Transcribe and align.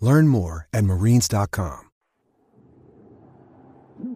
Learn 0.00 0.28
more 0.28 0.66
at 0.72 0.84
marines.com. 0.84 1.82
Can 3.96 4.06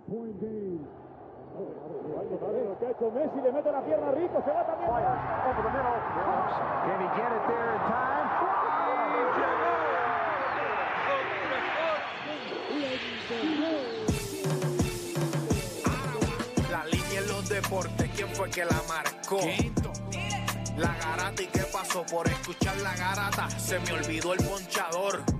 he 7.01 7.09
get 7.17 7.33
it 7.33 7.43
there 7.49 7.73
in 7.73 7.81
time? 7.81 8.11
¿quién 18.15 18.29
fue 18.35 18.51
que 18.51 18.65
la 18.65 18.83
marcó? 18.89 19.41
La 20.77 20.95
garata 20.97 21.43
y 21.43 21.47
qué 21.47 21.63
pasó 21.73 22.05
por 22.05 22.27
escuchar 22.29 22.77
la 22.79 22.95
garata, 22.97 23.49
se 23.59 23.79
me 23.81 23.93
olvidó 23.93 24.35
el 24.35 24.45
ponchador. 24.45 25.40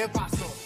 Qué 0.00 0.08
pasó? 0.08 0.59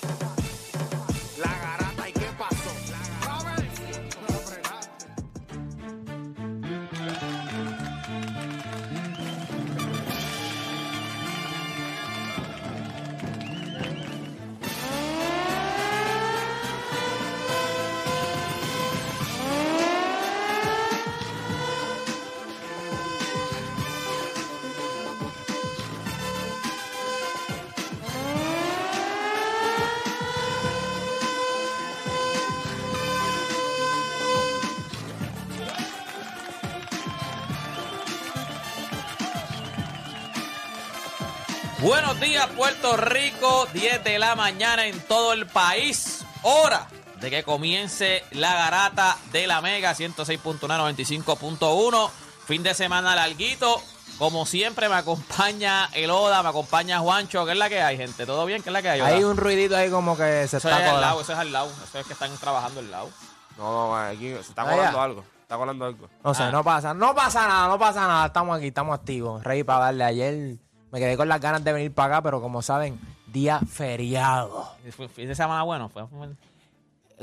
Buenos 41.84 42.18
días, 42.20 42.46
Puerto 42.56 42.96
Rico. 42.96 43.66
10 43.72 44.04
de 44.04 44.18
la 44.18 44.34
mañana 44.34 44.86
en 44.86 44.98
todo 45.00 45.32
el 45.32 45.46
país. 45.46 46.24
Hora 46.42 46.86
de 47.20 47.30
que 47.30 47.42
comience 47.42 48.24
la 48.32 48.54
garata 48.54 49.16
de 49.32 49.46
la 49.46 49.60
Mega 49.60 49.94
106.1, 49.94 50.58
95.1. 50.60 52.10
Fin 52.46 52.62
de 52.62 52.74
semana 52.74 53.14
larguito. 53.14 53.80
Como 54.18 54.46
siempre, 54.46 54.88
me 54.88 54.94
acompaña 54.94 55.88
el 55.92 56.10
Oda, 56.10 56.42
me 56.42 56.48
acompaña 56.50 57.00
Juancho. 57.00 57.44
¿Qué 57.44 57.52
es 57.52 57.58
la 57.58 57.68
que 57.68 57.82
hay, 57.82 57.96
gente? 57.96 58.26
¿Todo 58.26 58.46
bien? 58.46 58.62
¿Qué 58.62 58.68
es 58.68 58.72
la 58.72 58.80
que 58.82 58.90
hay? 58.90 59.00
Oda? 59.00 59.08
Hay 59.10 59.24
un 59.24 59.36
ruidito 59.36 59.76
ahí 59.76 59.90
como 59.90 60.16
que 60.16 60.46
se 60.48 60.56
Eso 60.56 60.68
está 60.68 60.70
es 60.70 60.74
al 60.76 60.80
colando. 60.82 61.00
lado, 61.00 61.20
eso 61.20 61.32
es 61.32 61.38
al 61.38 61.52
lado. 61.52 61.72
Eso 61.88 61.98
es 61.98 62.06
que 62.06 62.12
están 62.12 62.36
trabajando 62.38 62.80
al 62.80 62.90
lado. 62.90 63.10
No, 63.58 63.88
no, 63.88 63.96
aquí 63.96 64.30
se 64.30 64.40
está 64.40 64.62
Ah, 64.62 64.70
colando 64.70 65.00
algo. 65.00 65.24
Está 65.42 65.56
colando 65.56 65.84
algo. 65.84 66.08
No 66.22 66.32
sé, 66.32 66.44
Ah. 66.44 66.50
no 66.50 66.62
pasa, 66.64 66.94
no 66.94 67.14
pasa 67.14 67.46
nada, 67.48 67.68
no 67.68 67.78
pasa 67.78 68.06
nada. 68.06 68.26
Estamos 68.26 68.56
aquí, 68.56 68.68
estamos 68.68 68.98
activos. 68.98 69.42
Rey 69.42 69.64
para 69.64 69.86
darle 69.86 70.04
ayer. 70.04 70.56
Me 70.94 71.00
quedé 71.00 71.16
con 71.16 71.28
las 71.28 71.40
ganas 71.40 71.64
de 71.64 71.72
venir 71.72 71.92
para 71.92 72.14
acá, 72.14 72.22
pero 72.22 72.40
como 72.40 72.62
saben, 72.62 73.00
día 73.26 73.58
feriado. 73.58 74.70
Fue- 74.92 75.08
Fin 75.08 75.26
de 75.26 75.34
semana 75.34 75.64
bueno. 75.64 75.88
Fue, 75.88 76.06
fue- 76.06 76.28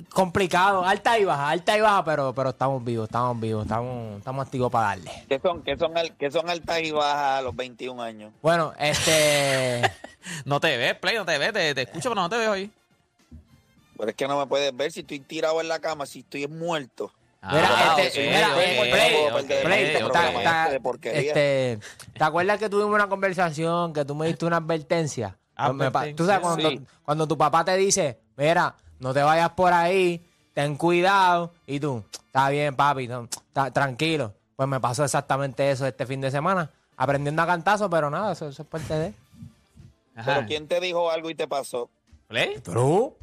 Complicado, 0.10 0.84
alta 0.84 1.18
y 1.18 1.24
baja, 1.24 1.48
alta 1.50 1.78
y 1.78 1.80
baja, 1.80 2.04
pero, 2.04 2.34
pero 2.36 2.50
estamos 2.50 2.84
vivos, 2.84 3.06
estamos 3.08 3.40
vivos, 3.40 3.64
estamos, 3.64 4.18
estamos 4.18 4.46
activos 4.46 4.70
para 4.70 4.88
darle. 4.88 5.12
¿Qué 5.30 5.40
son, 5.40 5.64
qué 5.64 5.78
son, 5.78 5.98
al- 5.98 6.18
qué 6.18 6.30
son 6.30 6.50
altas 6.50 6.82
y 6.82 6.92
bajas 6.92 7.40
a 7.40 7.42
los 7.42 7.56
21 7.56 8.02
años? 8.02 8.34
Bueno, 8.42 8.74
este. 8.78 9.82
No 10.46 10.60
te 10.60 10.76
ves, 10.76 10.96
Play, 10.96 11.16
no 11.16 11.24
te 11.26 11.38
ves. 11.38 11.54
Te, 11.54 11.74
te 11.74 11.82
escucho, 11.84 12.10
pero 12.10 12.16
no 12.22 12.30
te 12.30 12.38
veo 12.38 12.52
ahí. 12.52 12.70
Pero 13.98 14.10
es 14.10 14.16
que 14.18 14.28
no 14.28 14.38
me 14.38 14.48
puedes 14.48 14.76
ver 14.76 14.92
si 14.92 15.00
estoy 15.00 15.22
tirado 15.22 15.62
en 15.62 15.70
la 15.70 15.80
cama, 15.80 16.06
si 16.06 16.20
estoy 16.20 16.46
muerto. 16.48 17.10
Mira, 17.44 17.70
Ah, 17.72 17.96
este, 21.04 21.80
¿te 22.14 22.24
acuerdas 22.24 22.60
que 22.60 22.70
tuvimos 22.70 22.94
una 22.94 23.08
conversación 23.10 23.94
que 23.94 24.06
tú 24.06 24.14
me 24.16 24.28
diste 24.28 24.46
una 24.46 24.58
advertencia? 24.58 25.38
Ah, 25.56 25.68
Advertencia, 25.68 26.16
Tú 26.16 26.26
sabes, 26.26 26.42
cuando, 26.42 26.70
sí. 26.70 26.82
cuando 27.04 27.28
tu 27.28 27.38
papá 27.38 27.64
te 27.66 27.76
dice, 27.78 28.20
mira, 28.38 28.76
no 29.00 29.14
te 29.14 29.22
vayas 29.24 29.50
por 29.52 29.74
ahí, 29.74 30.24
ten 30.54 30.76
cuidado, 30.76 31.52
y 31.66 31.80
tú, 31.80 32.04
está 32.28 32.50
bien, 32.50 32.76
papi, 32.76 33.08
no, 33.08 33.24
está- 33.24 33.72
tranquilo. 33.72 34.34
Pues 34.56 34.70
me 34.70 34.80
pasó 34.80 35.04
exactamente 35.04 35.72
eso 35.72 35.88
este 35.88 36.06
fin 36.06 36.22
de 36.22 36.30
semana, 36.30 36.70
aprendiendo 36.96 37.42
a 37.42 37.48
cantazo, 37.48 37.90
pero 37.90 38.10
nada, 38.10 38.34
eso, 38.34 38.48
eso 38.50 38.62
es 38.62 38.68
parte 38.68 38.94
de... 38.94 39.14
Ajá. 40.16 40.36
Pero 40.36 40.48
¿quién 40.48 40.68
te 40.68 40.80
dijo 40.80 41.10
algo 41.10 41.30
y 41.30 41.36
te 41.36 41.48
pasó? 41.48 41.90
Play. 42.28 42.62
Pero, 42.64 43.16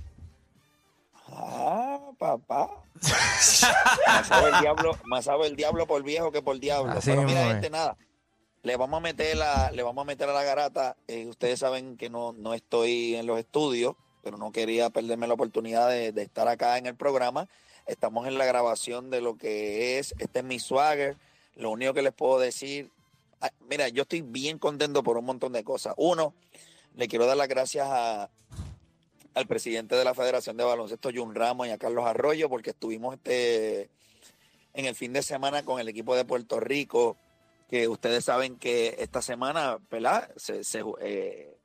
Ah, 1.40 2.10
papá. 2.18 2.68
más, 3.00 4.26
sabe 4.26 4.50
el 4.50 4.60
diablo, 4.60 4.98
más 5.04 5.24
sabe 5.24 5.46
el 5.46 5.56
diablo 5.56 5.86
por 5.86 6.02
viejo 6.02 6.32
que 6.32 6.42
por 6.42 6.58
diablo. 6.58 6.92
Así 6.92 7.10
Pero 7.10 7.22
mira, 7.22 7.46
gente, 7.46 7.70
nada. 7.70 7.96
Le 8.62 8.76
vamos 8.76 8.98
a 8.98 9.00
meter 9.00 9.36
la, 9.36 9.70
le 9.70 9.82
vamos 9.84 10.02
a 10.02 10.04
meter 10.04 10.28
a 10.28 10.32
la 10.32 10.42
garata. 10.42 10.96
Eh, 11.06 11.26
ustedes 11.26 11.60
saben 11.60 11.96
que 11.96 12.10
no, 12.10 12.32
no 12.32 12.54
estoy 12.54 13.14
en 13.14 13.26
los 13.26 13.38
estudios, 13.38 13.94
pero 14.22 14.36
no 14.36 14.50
quería 14.50 14.90
perderme 14.90 15.28
la 15.28 15.34
oportunidad 15.34 15.88
de, 15.88 16.10
de 16.10 16.22
estar 16.22 16.48
acá 16.48 16.76
en 16.76 16.86
el 16.86 16.96
programa. 16.96 17.48
Estamos 17.86 18.26
en 18.26 18.36
la 18.36 18.44
grabación 18.44 19.08
de 19.10 19.20
lo 19.20 19.36
que 19.36 19.98
es, 19.98 20.14
este 20.18 20.40
es 20.40 20.44
mi 20.44 20.58
swagger. 20.58 21.16
Lo 21.54 21.70
único 21.70 21.94
que 21.94 22.02
les 22.02 22.12
puedo 22.12 22.40
decir, 22.40 22.90
ah, 23.40 23.50
mira, 23.70 23.88
yo 23.88 24.02
estoy 24.02 24.22
bien 24.22 24.58
contento 24.58 25.04
por 25.04 25.16
un 25.16 25.24
montón 25.24 25.52
de 25.52 25.62
cosas. 25.62 25.94
Uno, 25.96 26.34
le 26.96 27.06
quiero 27.06 27.26
dar 27.26 27.36
las 27.36 27.48
gracias 27.48 27.86
a, 27.88 28.28
al 29.38 29.46
presidente 29.46 29.94
de 29.96 30.04
la 30.04 30.14
Federación 30.14 30.56
de 30.56 30.64
Baloncesto, 30.64 31.10
Jun 31.14 31.34
Ramos, 31.34 31.66
y 31.66 31.70
a 31.70 31.78
Carlos 31.78 32.04
Arroyo, 32.04 32.48
porque 32.48 32.70
estuvimos 32.70 33.14
este 33.14 33.90
en 34.74 34.84
el 34.84 34.94
fin 34.94 35.12
de 35.12 35.22
semana 35.22 35.64
con 35.64 35.80
el 35.80 35.88
equipo 35.88 36.14
de 36.14 36.24
Puerto 36.24 36.60
Rico, 36.60 37.16
que 37.68 37.88
ustedes 37.88 38.24
saben 38.24 38.56
que 38.58 38.96
esta 38.98 39.22
semana, 39.22 39.78
¿verdad? 39.90 40.30
Se, 40.36 40.62
se, 40.64 40.82
eh, 41.00 41.56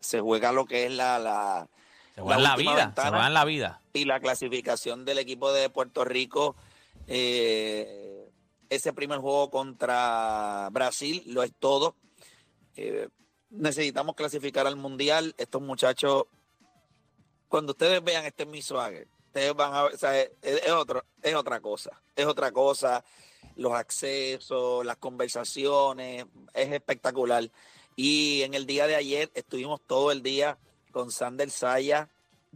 se 0.00 0.20
juega 0.20 0.52
lo 0.52 0.64
que 0.66 0.86
es 0.86 0.92
la... 0.92 1.18
la 1.18 1.68
Se 2.14 2.20
juega 2.20 2.38
la 2.40 2.54
última 2.54 2.72
vida, 2.72 2.94
se 2.96 3.08
juega 3.08 3.26
en 3.26 3.34
la 3.34 3.44
vida. 3.44 3.80
y 3.92 4.04
la 4.04 4.20
clasificación 4.20 5.04
del 5.04 5.18
equipo 5.18 5.52
de 5.52 5.68
Puerto 5.70 6.04
Rico. 6.04 6.56
eh, 7.06 8.30
ese 8.68 8.92
primer 8.92 9.18
juego 9.18 9.50
contra 9.50 10.68
Brasil 10.72 11.22
lo 11.26 11.42
es 11.42 11.52
todo. 11.58 11.94
Eh, 12.76 13.08
necesitamos 13.50 14.16
clasificar 14.16 14.66
al 14.66 14.76
Mundial. 14.76 15.34
Estos 15.38 15.62
muchachos, 15.62 16.24
cuando 17.48 17.72
ustedes 17.72 18.02
vean 18.02 18.24
este 18.24 18.42
es 18.44 18.48
mi 18.48 18.62
swagger, 18.62 19.06
ustedes 19.26 19.54
van 19.54 19.74
a 19.74 19.82
ver, 19.84 19.94
es, 20.42 20.62
es 20.64 20.70
otro, 20.72 21.04
es 21.22 21.34
otra 21.34 21.60
cosa. 21.60 21.90
Es 22.14 22.26
otra 22.26 22.50
cosa. 22.52 23.04
Los 23.56 23.72
accesos, 23.72 24.84
las 24.84 24.96
conversaciones, 24.96 26.26
es 26.54 26.72
espectacular. 26.72 27.50
Y 27.94 28.42
en 28.42 28.54
el 28.54 28.66
día 28.66 28.86
de 28.86 28.96
ayer 28.96 29.30
estuvimos 29.34 29.80
todo 29.86 30.12
el 30.12 30.22
día 30.22 30.58
con 30.92 31.10
Sander 31.10 31.50
Saya. 31.50 32.08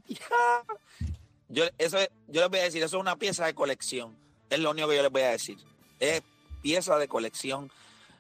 Yo, 1.49 1.65
eso 1.79 1.99
es- 1.99 2.11
yo 2.29 2.43
les 2.43 2.51
voy 2.51 2.61
a 2.61 2.65
decir, 2.65 2.83
eso 2.83 2.97
es 2.97 3.01
una 3.01 3.17
pieza 3.17 3.45
de 3.47 3.55
colección. 3.55 4.17
Es 4.51 4.59
lo 4.61 4.71
único 4.71 4.89
que 4.89 4.97
yo 4.97 5.03
les 5.03 5.11
voy 5.11 5.23
a 5.23 5.31
decir. 5.31 5.59
Es 5.99 6.23
pieza 6.63 6.97
de 6.99 7.09
colección 7.09 7.73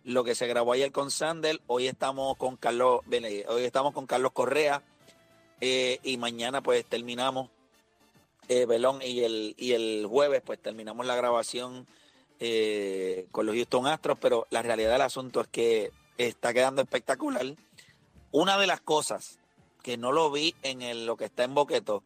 lo 0.03 0.25
que 0.25 0.35
se 0.35 0.47
grabó 0.49 0.73
ayer 0.73 0.91
con 0.91 1.11
Sander. 1.13 1.61
Hoy 1.69 1.87
estamos 1.87 2.37
con 2.37 2.57
Carlos, 2.57 3.03
hoy 3.49 3.65
estamos 3.65 3.93
con 3.95 4.07
Carlos 4.07 4.33
Correa. 4.33 4.83
Eh, 5.61 5.99
y 6.03 6.17
mañana 6.17 6.63
pues 6.63 6.85
terminamos, 6.87 7.49
eh, 8.49 8.67
Belón, 8.67 9.01
y 9.03 9.21
el, 9.21 9.55
y 9.59 9.73
el 9.73 10.07
jueves 10.09 10.43
pues 10.45 10.59
terminamos 10.61 11.07
la 11.07 11.17
grabación 11.17 11.87
eh, 12.41 13.27
con 13.33 13.45
los 13.47 13.55
Houston 13.55 13.87
Astros, 13.87 14.19
pero 14.21 14.47
la 14.51 14.63
realidad 14.63 14.93
del 14.93 15.03
asunto 15.03 15.41
es 15.43 15.49
que 15.49 15.93
está 16.19 16.53
quedando 16.55 16.81
espectacular. 16.83 17.45
Una 18.33 18.59
de 18.59 18.67
las 18.67 18.81
cosas 18.81 19.39
que 19.83 19.97
no 19.97 20.13
lo 20.13 20.31
vi 20.31 20.55
en 20.63 20.83
el- 20.83 21.05
lo 21.07 21.17
que 21.17 21.25
está 21.27 21.45
en 21.45 21.55
Boqueto 21.55 22.03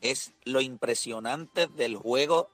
es 0.00 0.32
lo 0.44 0.60
impresionante 0.60 1.66
del 1.68 1.96
juego 1.96 2.48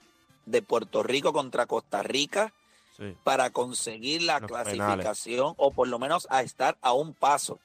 de 0.47 0.63
Puerto 0.63 1.03
Rico 1.03 1.33
contra 1.33 1.67
Costa 1.67 2.03
Rica 2.03 2.53
Sí. 2.97 3.17
para 3.25 3.51
conseguir 3.51 4.23
la 4.23 4.39
Los 4.41 4.49
clasificación 4.51 5.55
o 5.57 5.71
por 5.71 5.89
lo 5.89 5.99
menos 5.99 6.27
a 6.31 6.43
estar 6.43 6.77
a 6.83 6.93
un 6.93 7.15
paso 7.15 7.59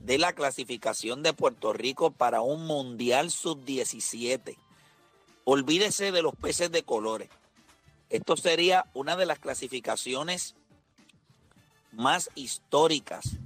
de 0.00 0.18
la 0.18 0.32
clasificación 0.32 1.22
de 1.22 1.32
Puerto 1.32 1.72
Rico 1.72 2.10
para 2.10 2.40
un 2.40 2.66
Mundial 2.66 3.30
Sub-17. 3.30 4.56
Olvídese 5.44 6.12
de 6.12 6.22
los 6.22 6.34
peces 6.34 6.70
de 6.70 6.82
colores. 6.82 7.28
Esto 8.10 8.36
sería 8.36 8.86
una 8.94 9.16
de 9.16 9.26
las 9.26 9.38
clasificaciones 9.38 10.54
más 11.92 12.30
históricas 12.34 13.36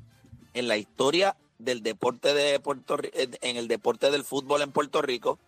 en 0.55 0.69
la 0.69 0.77
historia 0.77 1.37
del 1.59 1.83
deporte 1.83 2.35
de 2.35 2.61
Puerto 2.61 2.99
eh, 3.03 3.31
en 3.41 3.57
el 3.57 3.69
deporte 3.69 4.11
del 4.11 4.25
fútbol 4.25 4.63
en 4.63 4.73
Puerto 4.73 5.03
Rico. 5.03 5.39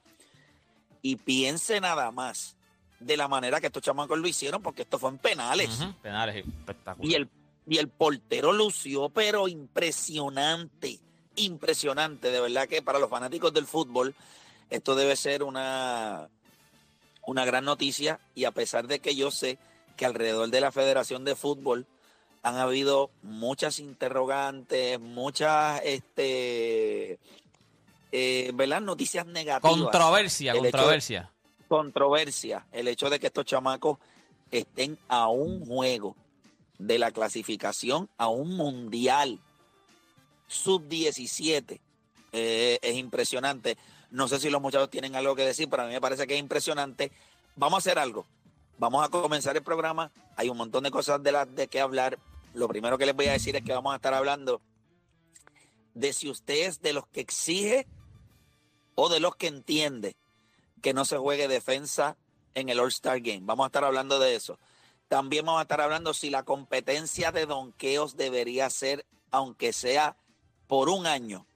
Y 1.03 1.17
piense 1.17 1.81
nada 1.81 2.11
más 2.11 2.57
de 2.99 3.17
la 3.17 3.29
manera 3.29 3.61
que 3.61 3.67
estos 3.67 3.83
chamacos 3.83 4.19
lo 4.19 4.27
hicieron, 4.27 4.63
porque 4.63 4.83
esto 4.83 4.99
fue 4.99 5.11
en 5.11 5.19
penales. 5.19 5.79
Penales. 6.03 6.37
Espectacular. 6.47 7.11
Y 7.11 7.15
el, 7.15 7.29
y 7.67 7.79
el 7.79 7.89
portero 7.89 8.53
lució, 8.53 9.09
pero 9.09 9.49
impresionante, 9.49 10.99
impresionante. 11.37 12.31
De 12.31 12.41
verdad 12.41 12.69
que 12.69 12.83
para 12.83 12.99
los 12.99 13.11
fanáticos 13.11 13.53
del 13.53 13.67
fútbol, 13.67 14.15
esto 14.71 14.95
debe 14.95 15.17
ser 15.17 15.43
una, 15.43 16.29
una 17.27 17.45
gran 17.45 17.65
noticia. 17.65 18.21
Y 18.35 18.45
a 18.45 18.51
pesar 18.53 18.87
de 18.87 18.99
que 19.01 19.15
yo 19.17 19.31
sé 19.31 19.59
que 19.97 20.05
alrededor 20.05 20.51
de 20.51 20.61
la 20.61 20.73
Federación 20.73 21.25
de 21.25 21.37
Fútbol 21.37 21.87
han 22.43 22.57
habido 22.57 23.11
muchas 23.23 23.79
interrogantes, 23.79 25.01
muchas, 25.01 25.81
este, 25.85 27.19
eh, 28.13 28.51
¿verdad? 28.55 28.83
Noticias 28.83 29.25
negativas 29.27 29.73
Controversia, 29.73 30.53
El 30.53 30.59
hecho 30.59 30.65
de- 30.67 30.71
controversia. 30.73 31.31
controversia 31.69 32.67
el 32.73 32.89
hecho 32.89 33.09
de 33.09 33.19
que 33.19 33.29
estos 33.29 33.47
chamacos 33.47 33.99
estén 34.51 34.99
a 35.09 35.29
un 35.29 35.65
juego 35.65 36.15
de 36.79 36.99
la 36.99 37.11
clasificación 37.11 38.09
a 38.17 38.29
un 38.29 38.57
mundial 38.57 39.41
sub-17. 40.49 41.81
Eh, 42.33 42.79
es 42.83 42.97
impresionante. 42.97 43.79
No 44.11 44.29
sé 44.29 44.41
si 44.41 44.51
los 44.51 44.61
muchachos 44.61 44.91
tienen 44.91 45.17
algo 45.17 45.35
que 45.35 45.45
decir, 45.45 45.69
pero 45.69 45.85
a 45.85 45.87
mí 45.87 45.93
me 45.93 46.01
parece 46.01 46.27
que 46.27 46.35
es 46.35 46.41
impresionante. 46.41 47.13
Vamos 47.57 47.77
a 47.77 47.79
hacer 47.79 47.99
algo. 47.99 48.27
Vamos 48.79 49.05
a 49.05 49.09
comenzar 49.09 49.57
el 49.57 49.63
programa. 49.63 50.11
Hay 50.37 50.49
un 50.49 50.57
montón 50.57 50.85
de 50.85 50.91
cosas 50.91 51.23
de 51.23 51.33
las 51.33 51.53
de 51.55 51.69
que 51.69 51.81
hablar. 51.81 52.19
Lo 52.55 52.69
primero 52.69 52.99
que 52.99 53.07
les 53.07 53.15
voy 53.15 53.27
a 53.27 53.33
decir 53.33 53.57
es 53.57 53.63
que 53.63 53.73
vamos 53.73 53.93
a 53.93 53.97
estar 53.97 54.15
hablando 54.15 54.61
de 55.95 56.13
si 56.13 56.29
usted 56.29 56.67
es 56.67 56.83
de 56.83 56.93
los 56.93 57.07
que 57.07 57.21
exige 57.21 57.87
o 58.95 59.09
de 59.09 59.21
los 59.21 59.37
que 59.37 59.47
entiende 59.47 60.17
que 60.83 60.93
no 60.93 61.05
se 61.05 61.17
juegue 61.17 61.49
defensa 61.49 62.17
en 62.55 62.69
el 62.69 62.79
All-Star 62.79 63.21
Game. 63.21 63.41
Vamos 63.43 63.65
a 63.65 63.69
estar 63.69 63.85
hablando 63.85 64.19
de 64.19 64.35
eso. 64.35 64.59
También 65.15 65.47
vamos 65.47 65.61
a 65.61 65.63
estar 65.63 65.81
hablando 65.81 66.13
si 66.13 66.29
la 66.29 66.43
competencia 66.43 67.31
de 67.31 67.47
donqueos 67.47 68.17
debería 68.17 68.69
ser, 68.69 69.07
aunque 69.31 69.73
sea 69.73 70.17
por 70.67 70.89
un 70.89 71.07
año, 71.07 71.47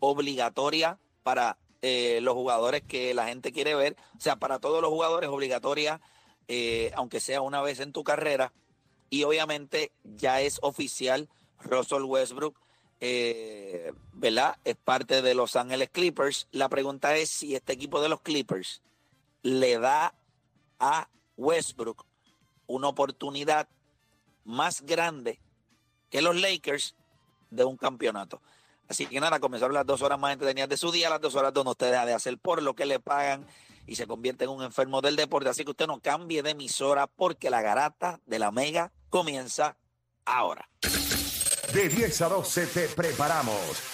obligatoria 0.00 0.98
para 1.22 1.56
eh, 1.80 2.18
los 2.22 2.34
jugadores 2.34 2.82
que 2.82 3.14
la 3.14 3.28
gente 3.28 3.52
quiere 3.52 3.76
ver. 3.76 3.96
O 4.16 4.20
sea, 4.20 4.34
para 4.34 4.58
todos 4.58 4.82
los 4.82 4.90
jugadores 4.90 5.30
obligatoria, 5.30 6.00
eh, 6.48 6.90
aunque 6.96 7.20
sea 7.20 7.40
una 7.40 7.62
vez 7.62 7.78
en 7.78 7.92
tu 7.92 8.02
carrera. 8.02 8.52
Y 9.10 9.22
obviamente 9.22 9.92
ya 10.02 10.40
es 10.40 10.58
oficial, 10.62 11.28
Russell 11.60 12.02
Westbrook, 12.02 12.58
eh, 12.98 13.92
¿verdad? 14.12 14.58
Es 14.64 14.74
parte 14.74 15.22
de 15.22 15.34
Los 15.34 15.54
Ángeles 15.54 15.88
Clippers. 15.90 16.48
La 16.50 16.68
pregunta 16.68 17.16
es 17.16 17.30
si 17.30 17.54
este 17.54 17.74
equipo 17.74 18.02
de 18.02 18.08
los 18.08 18.22
Clippers 18.22 18.82
le 19.42 19.78
da 19.78 20.16
a 20.80 21.08
Westbrook 21.36 22.04
una 22.66 22.88
oportunidad 22.88 23.68
más 24.44 24.82
grande 24.82 25.40
que 26.10 26.22
los 26.22 26.40
Lakers 26.40 26.94
de 27.50 27.64
un 27.64 27.76
campeonato. 27.76 28.40
Así 28.88 29.06
que 29.06 29.20
nada, 29.20 29.40
comenzaron 29.40 29.74
las 29.74 29.86
dos 29.86 30.02
horas 30.02 30.18
más 30.18 30.32
entretenidas 30.32 30.68
de 30.68 30.76
su 30.76 30.92
día, 30.92 31.08
las 31.08 31.20
dos 31.20 31.34
horas 31.34 31.52
donde 31.52 31.70
usted 31.70 31.90
deja 31.90 32.06
de 32.06 32.14
hacer 32.14 32.38
por 32.38 32.62
lo 32.62 32.74
que 32.74 32.84
le 32.84 33.00
pagan 33.00 33.46
y 33.86 33.96
se 33.96 34.06
convierte 34.06 34.44
en 34.44 34.50
un 34.50 34.62
enfermo 34.62 35.00
del 35.00 35.16
deporte. 35.16 35.48
Así 35.48 35.64
que 35.64 35.70
usted 35.70 35.86
no 35.86 36.00
cambie 36.00 36.42
de 36.42 36.50
emisora 36.50 37.06
porque 37.06 37.50
la 37.50 37.62
garata 37.62 38.20
de 38.26 38.38
la 38.38 38.50
mega 38.50 38.92
comienza 39.08 39.76
ahora. 40.24 40.68
De 41.72 41.88
10 41.88 42.22
a 42.22 42.28
12 42.28 42.66
te 42.66 42.88
preparamos. 42.88 43.93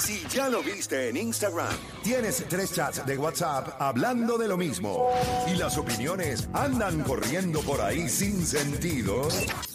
Si 0.00 0.26
ya 0.28 0.48
lo 0.48 0.62
viste 0.62 1.10
en 1.10 1.18
Instagram, 1.18 1.76
tienes 2.02 2.42
tres 2.48 2.72
chats 2.72 3.04
de 3.04 3.18
WhatsApp 3.18 3.76
hablando 3.78 4.38
de 4.38 4.48
lo 4.48 4.56
mismo 4.56 5.10
y 5.46 5.56
las 5.56 5.76
opiniones 5.76 6.48
andan 6.54 7.02
corriendo 7.02 7.60
por 7.60 7.82
ahí 7.82 8.08
sin 8.08 8.46
sentido, 8.46 9.28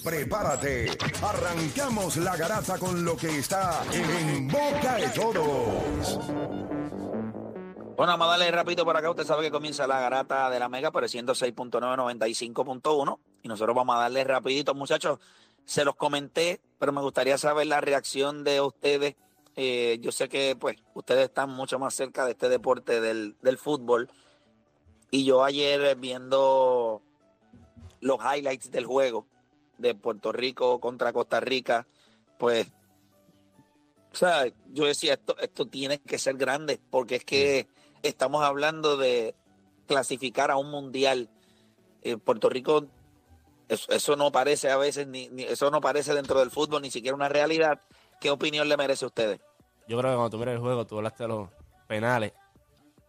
prepárate. 0.03 0.98
Arrancamos 1.22 2.17
la 2.17 2.36
garata 2.36 2.79
con 2.79 3.05
lo 3.05 3.15
que 3.15 3.38
está 3.38 3.84
en 3.94 4.48
boca 4.48 4.96
de 4.96 5.10
todos. 5.10 6.17
Bueno, 7.96 8.12
vamos 8.12 8.27
a 8.27 8.32
darle 8.32 8.50
rapidito 8.50 8.84
por 8.84 8.98
acá. 8.98 9.12
Usted 9.12 9.25
sabe 9.25 9.44
que 9.44 9.51
comienza 9.51 9.86
la 9.86 10.00
garata 10.00 10.50
de 10.50 10.60
la 10.60 10.70
Mega 10.70 10.88
el 10.88 11.03
106.995.1 11.03 13.20
y 13.44 13.48
nosotros 13.48 13.75
vamos 13.75 13.96
a 13.96 14.00
darle 14.00 14.24
rapidito, 14.24 14.74
muchachos. 14.74 15.20
Se 15.65 15.86
los 15.86 15.96
comenté, 15.96 16.62
pero 16.79 16.91
me 16.91 17.01
gustaría 17.01 17.38
saber 17.38 17.67
la 17.67 17.79
reacción 17.79 18.44
de 18.44 18.60
ustedes. 18.60 19.15
Eh, 19.56 20.00
yo 20.02 20.12
sé 20.12 20.28
que 20.28 20.56
pues 20.60 20.78
ustedes 20.94 21.26
están 21.26 21.50
mucho 21.50 21.80
más 21.80 21.94
cerca 21.94 22.26
de 22.26 22.32
este 22.32 22.50
deporte 22.50 23.00
del, 23.00 23.36
del 23.42 23.58
fútbol. 23.58 24.10
Y 25.12 25.24
yo 25.24 25.44
ayer 25.44 25.82
eh, 25.82 25.96
viendo 25.96 27.02
los 28.02 28.20
highlights 28.20 28.72
del 28.72 28.86
juego 28.86 29.26
de 29.78 29.96
Puerto 29.96 30.32
Rico 30.32 30.80
contra 30.80 31.14
Costa 31.14 31.40
Rica, 31.40 31.88
pues, 32.38 32.68
o 34.12 34.16
sea, 34.16 34.46
yo 34.74 34.86
decía, 34.86 35.14
esto, 35.14 35.38
esto 35.40 35.66
tiene 35.68 36.00
que 36.00 36.18
ser 36.18 36.36
grande, 36.38 36.80
porque 36.90 37.16
es 37.16 37.26
que 37.26 37.68
estamos 38.04 38.44
hablando 38.44 38.98
de 38.98 39.36
clasificar 39.88 40.52
a 40.52 40.58
un 40.58 40.70
mundial. 40.70 41.30
Eh, 42.02 42.18
Puerto 42.18 42.50
Rico, 42.50 42.86
eso, 43.68 43.92
eso 43.92 44.16
no 44.16 44.32
parece 44.32 44.70
a 44.70 44.78
veces, 44.78 45.08
ni, 45.08 45.28
ni- 45.30 45.44
eso 45.44 45.72
no 45.72 45.82
parece 45.82 46.14
dentro 46.14 46.40
del 46.40 46.52
fútbol, 46.52 46.82
ni 46.82 46.92
siquiera 46.92 47.16
una 47.16 47.30
realidad. 47.30 47.82
¿Qué 48.19 48.29
opinión 48.31 48.67
le 48.67 48.77
merece 48.77 49.05
a 49.05 49.07
ustedes? 49.07 49.39
Yo 49.88 49.98
creo 50.00 50.12
que 50.12 50.15
cuando 50.15 50.29
tú 50.31 50.38
miras 50.38 50.55
el 50.55 50.62
juego, 50.62 50.86
tú 50.86 50.98
hablaste 50.98 51.24
de 51.24 51.29
los 51.29 51.50
penales. 51.88 52.34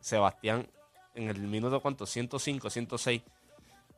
Sebastián, 0.01 0.69
en 1.15 1.29
el 1.29 1.39
minuto, 1.41 1.81
¿cuánto? 1.81 2.07
105, 2.07 2.71
106. 2.71 3.23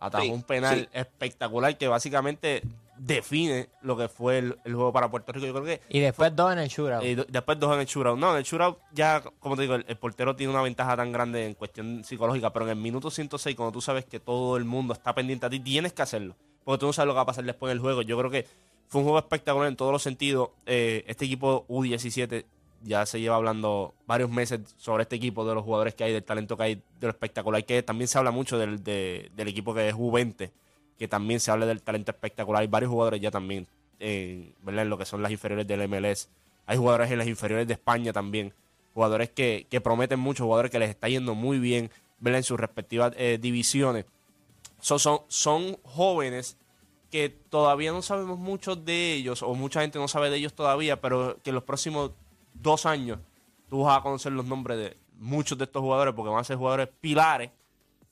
Atajó 0.00 0.24
Sí, 0.24 0.30
un 0.30 0.42
penal 0.44 0.80
sí. 0.82 0.88
espectacular 0.92 1.76
que 1.76 1.88
básicamente 1.88 2.62
define 2.96 3.68
lo 3.82 3.96
que 3.96 4.08
fue 4.08 4.38
el, 4.38 4.58
el 4.64 4.74
juego 4.74 4.92
para 4.92 5.10
Puerto 5.10 5.32
Rico. 5.32 5.46
Yo 5.46 5.52
creo 5.52 5.64
que 5.64 5.80
Y 5.88 5.98
después 6.00 6.34
dos 6.34 6.52
en 6.52 6.58
el 6.60 6.68
shootout. 6.68 7.02
y 7.04 7.14
do- 7.16 7.26
después 7.28 7.58
dos 7.58 7.74
en 7.74 7.80
el 7.80 7.86
shootout. 7.86 8.16
No, 8.18 8.30
en 8.32 8.38
el 8.38 8.44
shootout 8.44 8.78
ya, 8.92 9.22
como 9.40 9.56
te 9.56 9.62
digo, 9.62 9.74
el, 9.74 9.84
el 9.88 9.96
portero 9.96 10.36
tiene 10.36 10.52
una 10.52 10.62
ventaja 10.62 10.96
tan 10.96 11.10
grande 11.12 11.46
en 11.46 11.54
cuestión 11.54 12.04
psicológica, 12.04 12.52
pero 12.52 12.64
en 12.66 12.70
el 12.72 12.76
minuto 12.76 13.10
106, 13.10 13.56
cuando 13.56 13.72
tú 13.72 13.80
sabes 13.80 14.04
que 14.04 14.20
todo 14.20 14.56
el 14.56 14.64
mundo 14.64 14.94
está 14.94 15.14
pendiente 15.14 15.46
a 15.46 15.50
ti, 15.50 15.58
tienes 15.60 15.92
que 15.92 16.02
hacerlo. 16.02 16.36
Porque 16.64 16.78
tú 16.80 16.86
no 16.86 16.92
sabes 16.92 17.08
lo 17.08 17.12
que 17.14 17.16
va 17.16 17.22
a 17.22 17.26
pasar 17.26 17.44
después 17.44 17.70
del 17.70 17.80
juego. 17.80 18.02
Yo 18.02 18.16
creo 18.18 18.30
que 18.30 18.46
fue 18.88 19.00
un 19.00 19.04
juego 19.04 19.18
espectacular 19.18 19.68
en 19.68 19.76
todos 19.76 19.92
los 19.92 20.02
sentidos. 20.02 20.50
Eh, 20.66 21.04
este 21.06 21.24
equipo 21.26 21.66
U17 21.68 22.44
ya 22.84 23.04
se 23.06 23.20
lleva 23.20 23.36
hablando 23.36 23.94
varios 24.06 24.30
meses 24.30 24.60
sobre 24.76 25.02
este 25.02 25.16
equipo, 25.16 25.44
de 25.46 25.54
los 25.54 25.64
jugadores 25.64 25.94
que 25.94 26.04
hay, 26.04 26.12
del 26.12 26.22
talento 26.24 26.56
que 26.56 26.62
hay, 26.62 26.74
de 26.74 26.82
lo 27.06 27.10
espectacular 27.10 27.64
que. 27.64 27.82
También 27.82 28.08
se 28.08 28.18
habla 28.18 28.30
mucho 28.30 28.58
del, 28.58 28.82
de- 28.84 29.30
del 29.36 29.48
equipo 29.48 29.74
que 29.74 29.88
es 29.88 29.94
U20, 29.94 30.50
que 30.98 31.08
también 31.08 31.40
se 31.40 31.50
habla 31.50 31.66
del 31.66 31.82
talento 31.82 32.10
espectacular. 32.12 32.62
Hay 32.62 32.68
varios 32.68 32.90
jugadores 32.90 33.20
ya 33.20 33.30
también 33.30 33.66
¿verdad? 34.00 34.82
en 34.82 34.90
lo 34.90 34.96
que 34.98 35.04
son 35.04 35.22
las 35.22 35.32
inferiores 35.32 35.66
del 35.66 35.86
MLS. 35.88 36.28
Hay 36.66 36.76
jugadores 36.76 37.10
en 37.10 37.18
las 37.18 37.26
inferiores 37.26 37.66
de 37.66 37.74
España 37.74 38.12
también. 38.12 38.52
Jugadores 38.94 39.30
que, 39.30 39.66
que 39.70 39.80
prometen 39.80 40.18
mucho, 40.20 40.44
jugadores 40.44 40.70
que 40.70 40.78
les 40.78 40.90
está 40.90 41.08
yendo 41.08 41.34
muy 41.34 41.58
bien 41.58 41.90
¿verdad? 42.20 42.38
en 42.38 42.44
sus 42.44 42.58
respectivas 42.60 43.12
eh, 43.16 43.38
divisiones. 43.40 44.06
So- 44.80 44.98
son, 44.98 45.20
son 45.28 45.76
jóvenes 45.82 46.56
que 47.10 47.28
todavía 47.28 47.92
no 47.92 48.02
sabemos 48.02 48.38
mucho 48.38 48.76
de 48.76 49.14
ellos, 49.14 49.42
o 49.42 49.54
mucha 49.54 49.80
gente 49.80 49.98
no 49.98 50.08
sabe 50.08 50.30
de 50.30 50.36
ellos 50.36 50.54
todavía, 50.54 51.00
pero 51.00 51.38
que 51.42 51.50
en 51.50 51.54
los 51.54 51.64
próximos 51.64 52.12
dos 52.54 52.86
años 52.86 53.18
tú 53.68 53.82
vas 53.82 53.98
a 53.98 54.02
conocer 54.02 54.32
los 54.32 54.44
nombres 54.44 54.78
de 54.78 54.96
muchos 55.18 55.56
de 55.58 55.64
estos 55.64 55.82
jugadores, 55.82 56.14
porque 56.14 56.30
van 56.30 56.40
a 56.40 56.44
ser 56.44 56.56
jugadores 56.56 56.88
pilares 57.00 57.50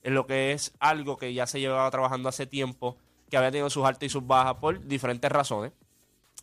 en 0.02 0.14
lo 0.14 0.26
que 0.26 0.52
es 0.52 0.72
algo 0.78 1.16
que 1.16 1.34
ya 1.34 1.46
se 1.46 1.60
llevaba 1.60 1.90
trabajando 1.90 2.28
hace 2.28 2.46
tiempo, 2.46 2.96
que 3.30 3.36
había 3.36 3.50
tenido 3.50 3.70
sus 3.70 3.84
altas 3.84 4.06
y 4.06 4.08
sus 4.08 4.26
bajas 4.26 4.54
por 4.56 4.86
diferentes 4.86 5.30
razones. 5.30 5.72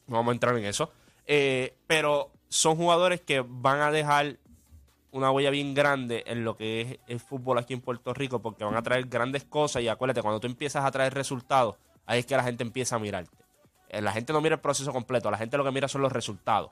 No 0.08 0.18
vamos 0.18 0.32
a 0.32 0.34
entrar 0.34 0.58
en 0.58 0.66
eso. 0.66 0.92
Eh, 1.26 1.76
pero 1.88 2.32
son 2.50 2.76
jugadores 2.76 3.22
que 3.22 3.44
van 3.48 3.80
a 3.80 3.90
dejar 3.92 4.38
una 5.12 5.32
huella 5.32 5.50
bien 5.50 5.74
grande 5.74 6.24
en 6.28 6.44
lo 6.44 6.58
que 6.58 6.82
es 6.82 7.00
el 7.08 7.20
fútbol 7.20 7.58
aquí 7.58 7.74
en 7.74 7.82
Puerto 7.82 8.14
Rico, 8.14 8.42
porque 8.42 8.66
van 8.66 8.76
a 8.76 8.82
traer 8.84 9.06
grandes 9.06 9.44
cosas 9.46 9.82
y 9.84 9.88
acuérdate, 9.88 10.22
cuando 10.22 10.40
tú 10.40 10.48
empiezas 10.48 10.84
a 10.84 10.92
traer 10.92 11.14
resultados, 11.14 11.78
ahí 12.06 12.20
es 12.20 12.26
que 12.26 12.36
la 12.38 12.44
gente 12.44 12.64
empieza 12.64 12.96
a 12.96 13.00
mirarte. 13.00 13.38
Eh, 13.90 14.02
La 14.02 14.12
gente 14.12 14.34
no 14.34 14.42
mira 14.42 14.56
el 14.56 14.62
proceso 14.62 14.92
completo, 14.92 15.30
la 15.32 15.38
gente 15.38 15.58
lo 15.58 15.64
que 15.64 15.72
mira 15.72 15.88
son 15.88 16.02
los 16.02 16.12
resultados. 16.12 16.72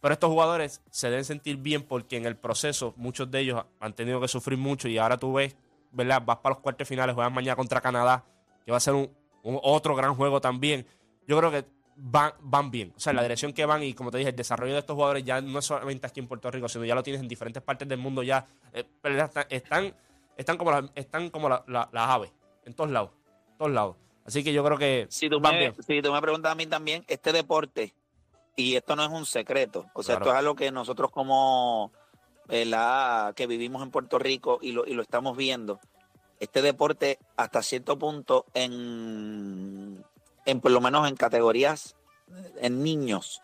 Pero 0.00 0.14
estos 0.14 0.30
jugadores 0.30 0.80
se 0.90 1.10
deben 1.10 1.24
sentir 1.26 1.56
bien 1.58 1.82
porque 1.82 2.16
en 2.16 2.24
el 2.24 2.36
proceso 2.36 2.94
muchos 2.96 3.30
de 3.30 3.40
ellos 3.40 3.64
han 3.80 3.92
tenido 3.92 4.20
que 4.20 4.28
sufrir 4.28 4.58
mucho 4.58 4.88
y 4.88 4.96
ahora 4.96 5.18
tú 5.18 5.34
ves, 5.34 5.54
¿verdad? 5.92 6.22
Vas 6.24 6.38
para 6.38 6.54
los 6.54 6.62
cuartos 6.62 6.88
finales, 6.88 7.14
juegas 7.14 7.32
mañana 7.32 7.54
contra 7.56 7.80
Canadá, 7.82 8.24
que 8.64 8.70
va 8.70 8.78
a 8.78 8.80
ser 8.80 8.94
un, 8.94 9.10
otro 9.42 9.94
gran 9.94 10.14
juego 10.14 10.40
también. 10.40 10.86
Yo 11.28 11.36
creo 11.38 11.50
que 11.50 11.66
van, 11.96 12.70
bien. 12.70 12.94
O 12.96 13.00
sea, 13.00 13.12
la 13.12 13.20
dirección 13.22 13.52
que 13.52 13.66
van 13.66 13.82
y 13.82 13.92
como 13.92 14.10
te 14.10 14.16
dije, 14.16 14.30
el 14.30 14.36
desarrollo 14.36 14.72
de 14.72 14.78
estos 14.78 14.94
jugadores 14.94 15.22
ya 15.22 15.42
no 15.42 15.58
es 15.58 15.66
solamente 15.66 16.06
aquí 16.06 16.20
en 16.20 16.28
Puerto 16.28 16.50
Rico, 16.50 16.66
sino 16.70 16.86
ya 16.86 16.94
lo 16.94 17.02
tienes 17.02 17.20
en 17.20 17.28
diferentes 17.28 17.62
partes 17.62 17.86
del 17.86 17.98
mundo 17.98 18.22
ya. 18.22 18.46
eh. 18.72 18.86
Están, 19.50 19.94
están, 20.38 20.56
como, 20.56 20.70
las 20.70 20.84
están 20.94 21.28
como 21.28 21.50
la- 21.50 21.62
la- 21.66 21.90
las 21.92 22.08
aves, 22.08 22.32
en 22.64 22.72
todos 22.72 22.90
lados, 22.90 23.10
todos 23.58 23.70
lados. 23.70 23.96
Así 24.24 24.44
que 24.44 24.52
yo 24.52 24.62
creo 24.64 24.78
que 24.78 25.06
Si 25.10 25.28
tú, 25.28 25.40
van 25.40 25.54
me, 25.54 25.58
bien. 25.60 25.74
si 25.86 26.02
tú 26.02 26.12
me 26.12 26.20
preguntas 26.20 26.52
a 26.52 26.54
mí 26.54 26.66
también, 26.66 27.04
este 27.08 27.32
deporte, 27.32 27.94
y 28.56 28.76
esto 28.76 28.94
no 28.96 29.02
es 29.04 29.10
un 29.10 29.26
secreto, 29.26 29.86
o 29.94 30.02
sea, 30.02 30.16
Claro. 30.16 30.24
esto 30.26 30.34
es 30.34 30.38
algo 30.38 30.54
que 30.54 30.70
nosotros 30.70 31.10
como 31.10 31.92
¿verdad? 32.46 33.34
que 33.34 33.46
vivimos 33.46 33.82
en 33.82 33.90
Puerto 33.90 34.18
Rico 34.18 34.58
y 34.60 34.72
lo, 34.72 34.86
y 34.86 34.92
lo 34.94 35.02
estamos 35.02 35.36
viendo, 35.36 35.80
este 36.40 36.62
deporte 36.62 37.18
hasta 37.36 37.62
cierto 37.62 37.98
punto 37.98 38.46
en, 38.54 40.04
en 40.46 40.60
por 40.60 40.70
lo 40.70 40.80
menos 40.80 41.08
en 41.08 41.16
categorías 41.16 41.96
en 42.60 42.82
niños 42.82 43.40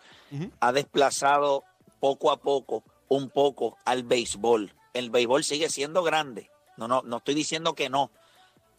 ha 0.59 0.71
desplazado 0.73 1.63
poco 1.99 2.31
a 2.31 2.37
poco 2.37 2.83
un 3.07 3.29
poco 3.29 3.77
al 3.85 4.03
béisbol. 4.03 4.73
El 4.93 5.09
béisbol 5.09 5.43
sigue 5.45 5.69
siendo 5.69 6.03
grande. 6.03 6.49
No, 6.75 6.87
no, 6.89 7.01
no 7.03 7.17
estoy 7.17 7.33
diciendo 7.33 7.73
que 7.75 7.89
no. 7.89 8.11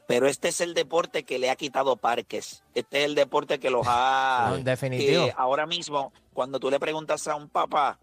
Pero 0.09 0.27
este 0.27 0.49
es 0.49 0.63
el 0.63 0.73
deporte 0.73 1.25
que 1.25 1.39
le 1.39 1.51
ha 1.51 1.57
quitado 1.57 1.97
parques. 1.97 2.65
Este 2.75 3.01
es 3.01 3.05
el 3.05 3.15
deporte 3.15 3.61
que 3.61 3.69
los 3.69 3.87
ha. 3.87 4.49
No, 4.57 4.65
definitivo. 4.65 5.27
que 5.27 5.35
ahora 5.37 5.67
mismo, 5.67 6.15
cuando 6.33 6.59
tú 6.59 6.71
le 6.71 6.81
preguntas 6.81 7.29
a 7.29 7.37
un 7.37 7.51
papá 7.51 7.99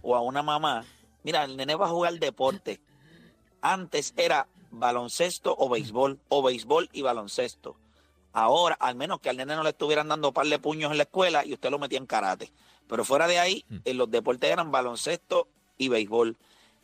o 0.00 0.16
a 0.16 0.22
una 0.22 0.42
mamá, 0.42 0.86
mira, 1.24 1.44
el 1.44 1.58
nene 1.58 1.74
va 1.74 1.84
a 1.86 1.90
jugar 1.90 2.18
deporte. 2.18 2.80
Antes 3.60 4.14
era 4.16 4.48
baloncesto 4.70 5.54
o 5.58 5.68
béisbol, 5.68 6.18
o 6.30 6.42
béisbol 6.42 6.88
y 6.94 7.02
baloncesto. 7.02 7.76
Ahora, 8.32 8.74
al 8.80 8.94
menos 8.94 9.20
que 9.20 9.28
al 9.28 9.36
nene 9.36 9.56
no 9.56 9.62
le 9.62 9.70
estuvieran 9.70 10.08
dando 10.08 10.32
par 10.32 10.46
de 10.46 10.58
puños 10.58 10.90
en 10.90 10.96
la 10.96 11.02
escuela 11.02 11.44
y 11.44 11.52
usted 11.52 11.70
lo 11.70 11.78
metía 11.78 11.98
en 11.98 12.06
karate. 12.06 12.50
Pero 12.88 13.04
fuera 13.04 13.26
de 13.26 13.38
ahí, 13.38 13.62
en 13.84 13.98
los 13.98 14.10
deportes 14.10 14.50
eran 14.50 14.70
baloncesto 14.70 15.48
y 15.76 15.88
béisbol. 15.88 16.38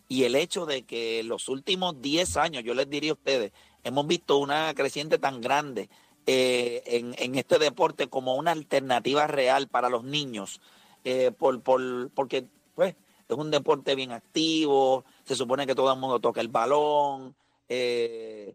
Y 0.09 0.25
el 0.25 0.35
hecho 0.35 0.67
de 0.67 0.83
que 0.83 1.23
los 1.23 1.49
últimos 1.49 2.03
10 2.03 2.37
años, 2.37 2.65
yo 2.65 2.75
les 2.75 2.91
diría 2.91 3.13
a 3.13 3.15
ustedes, 3.15 3.53
hemos 3.85 4.07
visto 4.07 4.39
una 4.39 4.73
creciente 4.75 5.19
tan 5.19 5.41
grande 5.41 5.89
eh, 6.27 6.83
en, 6.87 7.15
en 7.19 7.35
este 7.37 7.59
deporte 7.59 8.07
como 8.09 8.37
una 8.37 8.53
alternativa 8.53 9.27
real 9.27 9.69
para 9.69 9.89
los 9.89 10.05
niños, 10.05 10.61
eh, 11.05 11.33
por, 11.37 11.61
por, 11.63 12.11
porque 12.11 12.45
pues, 12.75 12.95
es 13.29 13.37
un 13.37 13.51
deporte 13.51 13.95
bien 13.95 14.13
activo, 14.13 15.05
se 15.25 15.35
supone 15.35 15.67
que 15.67 15.75
todo 15.75 15.93
el 15.93 15.99
mundo 15.99 16.21
toca 16.21 16.41
el 16.41 16.49
balón. 16.49 17.35
eh, 17.69 18.55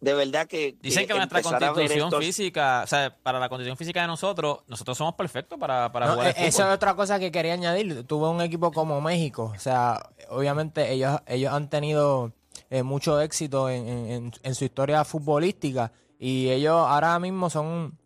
de 0.00 0.14
verdad 0.14 0.46
que... 0.46 0.76
Dicen 0.80 1.08
que 1.08 1.14
nuestra 1.14 1.38
empezar 1.40 1.56
a 1.56 1.58
ver 1.58 1.74
constitución 1.74 2.06
estos- 2.06 2.24
física, 2.24 2.82
o 2.84 2.86
sea, 2.86 3.16
para 3.20 3.40
la 3.40 3.48
constitución 3.48 3.76
física 3.76 4.00
de 4.02 4.06
nosotros, 4.06 4.60
nosotros 4.68 4.96
somos 4.96 5.14
perfectos 5.16 5.58
para, 5.58 5.90
para 5.90 6.06
No, 6.06 6.12
jugar 6.12 6.28
eh, 6.28 6.34
al 6.36 6.44
eso 6.44 6.62
es 6.68 6.72
otra 6.72 6.94
cosa 6.94 7.18
que 7.18 7.32
quería 7.32 7.54
añadir. 7.54 8.04
Tuve 8.04 8.28
un 8.28 8.40
equipo 8.40 8.70
como 8.70 9.00
México. 9.00 9.52
O 9.56 9.58
sea, 9.58 10.08
obviamente 10.28 10.92
ellos, 10.92 11.18
ellos 11.26 11.52
han 11.52 11.68
tenido 11.68 12.30
eh, 12.70 12.82
mucho 12.82 13.20
éxito 13.20 13.68
en, 13.70 14.32
en- 14.42 14.54
su 14.54 14.64
historia 14.64 15.04
futbolística. 15.04 15.92
Y 16.18 16.48
ellos 16.50 16.74
ahora 16.74 17.18
mismo 17.18 17.48
son 17.50 17.96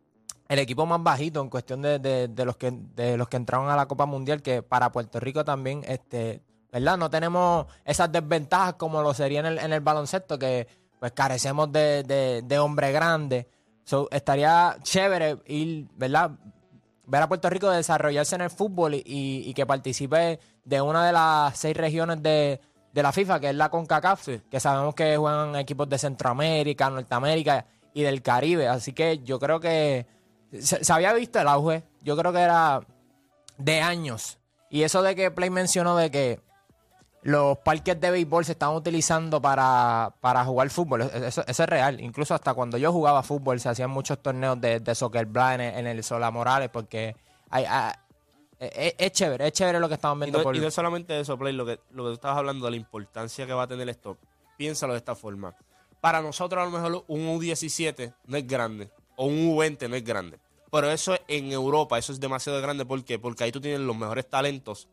el 0.49 0.59
equipo 0.59 0.85
más 0.87 1.03
bajito 1.03 1.41
en 1.41 1.49
cuestión 1.49 1.81
de, 1.83 1.99
de- 1.99 2.45
los 2.45 2.57
que 2.57 2.71
de 2.73 3.17
los 3.17 3.29
que 3.29 3.37
entraron 3.39 3.69
a 3.71 3.77
la 3.77 3.87
Copa 3.87 4.07
Mundial, 4.07 4.43
que 4.43 4.63
para 4.63 4.93
Puerto 4.93 5.19
Rico 5.21 5.45
también, 5.45 5.83
este, 5.87 6.43
¿verdad? 6.71 6.99
No 6.99 7.09
tenemos 7.11 7.67
esas 7.85 8.13
desventajas 8.13 8.75
como 8.75 9.01
lo 9.03 9.15
sería 9.15 9.41
en 9.41 9.47
el, 9.47 9.59
en 9.59 9.73
el 9.73 9.81
baloncesto, 9.81 10.39
que 10.39 10.67
pues 11.01 11.13
carecemos 11.13 11.73
de, 11.73 12.03
de, 12.05 12.43
de 12.43 12.59
hombre 12.59 12.93
grande. 12.93 13.49
So, 13.85 14.09
estaría 14.13 14.77
chévere 14.83 15.39
ir, 15.47 15.89
¿verdad? 15.97 16.31
ver 17.05 17.21
a 17.23 17.29
Puerto 17.29 17.51
Rico 17.51 17.69
desarrollarse 17.69 18.37
en 18.37 18.43
el 18.43 18.51
fútbol 18.51 18.95
y- 18.95 19.03
y 19.05 19.53
que 19.55 19.67
participe 19.67 20.39
de 20.65 20.81
una 20.81 21.05
de 21.05 21.13
las 21.13 21.59
seis 21.59 21.77
regiones 21.77 22.23
de, 22.23 22.61
de 22.93 23.03
la 23.03 23.13
FIFA, 23.13 23.41
que 23.41 23.51
es 23.51 23.55
la 23.55 23.71
CONCACAF, 23.71 24.29
que 24.51 24.61
sabemos 24.61 24.95
que 24.95 25.17
juegan 25.17 25.57
equipos 25.57 25.89
de 25.89 25.99
Centroamérica, 25.99 26.91
Norteamérica 26.91 27.67
y 27.95 28.03
del 28.03 28.23
Caribe. 28.23 28.69
Así 28.69 28.93
que 28.93 29.19
yo 29.21 29.39
creo 29.39 29.61
que 29.61 30.07
se, 30.61 30.85
se 30.85 30.93
había 30.93 31.13
visto 31.15 31.41
el 31.41 31.49
auge. 31.49 31.85
Yo 32.03 32.17
creo 32.17 32.33
que 32.33 32.41
era 32.41 32.81
de 33.59 33.81
años. 33.81 34.39
Y 34.71 34.83
eso 34.83 35.03
de 35.03 35.15
que 35.15 35.31
Play 35.31 35.51
mencionó 35.51 35.97
de 35.97 36.11
que 36.11 36.41
los 37.23 37.59
parques 37.59 38.01
de 38.01 38.11
béisbol 38.11 38.45
se 38.45 38.53
estaban 38.53 38.75
utilizando 38.75 39.41
para, 39.41 40.15
para 40.21 40.45
jugar 40.45 40.69
fútbol. 40.71 41.03
Eso, 41.03 41.17
eso- 41.27 41.45
es 41.47 41.69
real. 41.69 42.01
Incluso 42.01 42.35
hasta 42.35 42.53
cuando 42.53 42.79
yo 42.79 42.91
jugaba 42.93 43.23
fútbol 43.23 43.61
se 43.61 43.69
hacían 43.69 43.91
muchos 43.91 44.21
torneos 44.21 44.61
de, 44.61 44.81
de 44.81 44.95
soccer 44.95 45.27
bla 45.27 45.55
en 45.55 45.61
el, 45.61 45.75
en 45.79 45.87
el 45.87 46.03
Sola 46.03 46.31
Morales 46.31 46.69
porque 46.71 47.15
hay, 47.49 47.65
hay- 47.65 47.93
es, 48.63 48.95
es 48.99 49.13
chévere, 49.13 49.49
es 49.49 49.53
chévere 49.53 49.81
lo 49.81 49.89
que 49.89 49.95
estamos 49.95 50.17
Y 50.17 50.21
viendo 50.21 50.39
no, 50.39 50.45
por... 50.45 50.57
y 50.57 50.61
no 50.61 50.69
es 50.69 50.75
solamente 50.75 51.19
eso, 51.19 51.39
Play, 51.39 51.53
lo 51.53 51.67
que, 51.67 51.81
lo 51.91 52.05
que 52.05 52.09
tú 52.09 52.13
estabas 52.15 52.39
hablando 52.39 52.65
de 52.65 52.71
la 52.71 52.77
importancia 52.77 53.47
que 53.47 53.53
va 53.53 53.65
a 53.65 53.69
tener 53.69 53.89
esto. 53.89 54.17
Piénsalo 54.57 54.93
de 54.93 54.99
esta 54.99 55.15
forma. 55.15 55.55
Para 56.01 56.21
nosotros, 56.21 56.61
a 56.63 56.65
lo 56.65 56.71
mejor, 56.71 57.05
un 57.09 57.39
U17 57.39 58.15
no 58.27 58.37
es 58.37 58.47
grande, 58.47 58.91
o 59.17 59.27
un 59.27 59.57
U20 59.57 59.89
no 59.89 59.97
es 59.97 60.05
grande. 60.05 60.39
Pero 60.71 60.91
eso 60.91 61.17
en 61.29 61.53
Europa, 61.53 61.99
eso 61.99 62.13
es 62.13 62.21
demasiado 62.21 62.61
grande. 62.63 62.87
¿Por 62.87 63.05
qué? 63.05 63.19
Porque 63.19 63.45
ahí 63.45 63.53
tú 63.53 63.61
tienes 63.61 63.81
los 63.81 63.97
mejores 63.97 64.29
talentos 64.29 64.89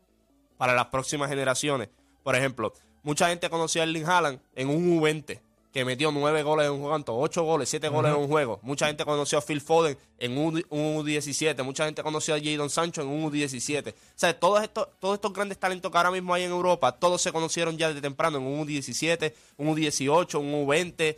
para 0.58 0.74
las 0.74 0.86
próximas 0.86 1.30
generaciones. 1.30 1.88
Por 2.22 2.36
ejemplo, 2.36 2.74
mucha 3.02 3.28
gente 3.28 3.48
conoció 3.48 3.80
a 3.80 3.84
Erling 3.84 4.04
Haaland 4.04 4.40
en 4.54 4.68
un 4.68 5.00
U20, 5.00 5.40
que 5.72 5.84
metió 5.84 6.10
nueve 6.10 6.42
goles 6.42 6.66
en 6.66 6.72
un 6.72 6.78
juego, 6.78 6.90
¿cuánto? 6.92 7.16
ocho 7.16 7.42
goles, 7.44 7.68
siete 7.68 7.88
goles 7.88 8.12
en 8.12 8.18
un 8.18 8.26
juego. 8.28 8.58
Mucha 8.62 8.86
gente 8.88 9.04
conoció 9.04 9.38
a 9.38 9.42
Phil 9.42 9.60
Foden 9.60 9.96
en 10.18 10.36
un, 10.36 10.64
un 10.68 10.96
U17. 11.06 11.62
Mucha 11.62 11.84
gente 11.84 12.02
conoció 12.02 12.34
a 12.34 12.40
Jadon 12.40 12.68
Sancho 12.70 13.02
en 13.02 13.08
un 13.08 13.30
U17. 13.30 13.92
O 13.92 13.94
sea, 14.16 14.38
todos 14.38 14.62
estos, 14.62 14.88
todos 14.98 15.14
estos 15.14 15.32
grandes 15.32 15.58
talentos 15.58 15.90
que 15.92 15.96
ahora 15.96 16.10
mismo 16.10 16.34
hay 16.34 16.42
en 16.42 16.50
Europa, 16.50 16.92
todos 16.92 17.22
se 17.22 17.30
conocieron 17.30 17.78
ya 17.78 17.88
desde 17.88 18.00
temprano 18.00 18.38
en 18.38 18.44
un 18.44 18.66
U17, 18.66 19.32
un 19.58 19.76
U18, 19.76 20.34
un 20.40 20.66
U20. 20.66 21.16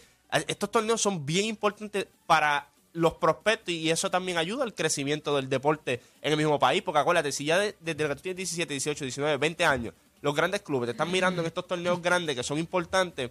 Estos 0.49 0.71
torneos 0.71 1.01
son 1.01 1.25
bien 1.25 1.47
importantes 1.47 2.07
para 2.27 2.69
los 2.95 3.15
prospectos 3.15 3.73
y 3.73 3.91
eso 3.91 4.11
también 4.11 4.37
ayuda 4.37 4.65
al 4.65 4.75
crecimiento 4.75 5.35
del 5.35 5.49
deporte 5.49 6.03
en 6.21 6.33
el 6.33 6.37
mismo 6.37 6.59
país. 6.59 6.83
Porque 6.83 6.99
acuérdate, 6.99 7.33
si 7.33 7.47
ya 7.47 7.59
de- 7.59 7.75
desde 7.81 8.07
que 8.07 8.15
tú 8.17 8.21
tienes 8.21 8.37
17, 8.37 8.75
18, 8.75 9.05
19, 9.07 9.37
20 9.39 9.65
años, 9.65 9.95
los 10.21 10.35
grandes 10.37 10.61
clubes 10.61 10.89
te 10.89 10.91
están 10.93 11.11
mirando 11.11 11.41
en 11.41 11.47
estos 11.47 11.67
torneos 11.67 12.01
grandes 12.03 12.37
que 12.37 12.43
son 12.43 12.59
importantes, 12.59 13.31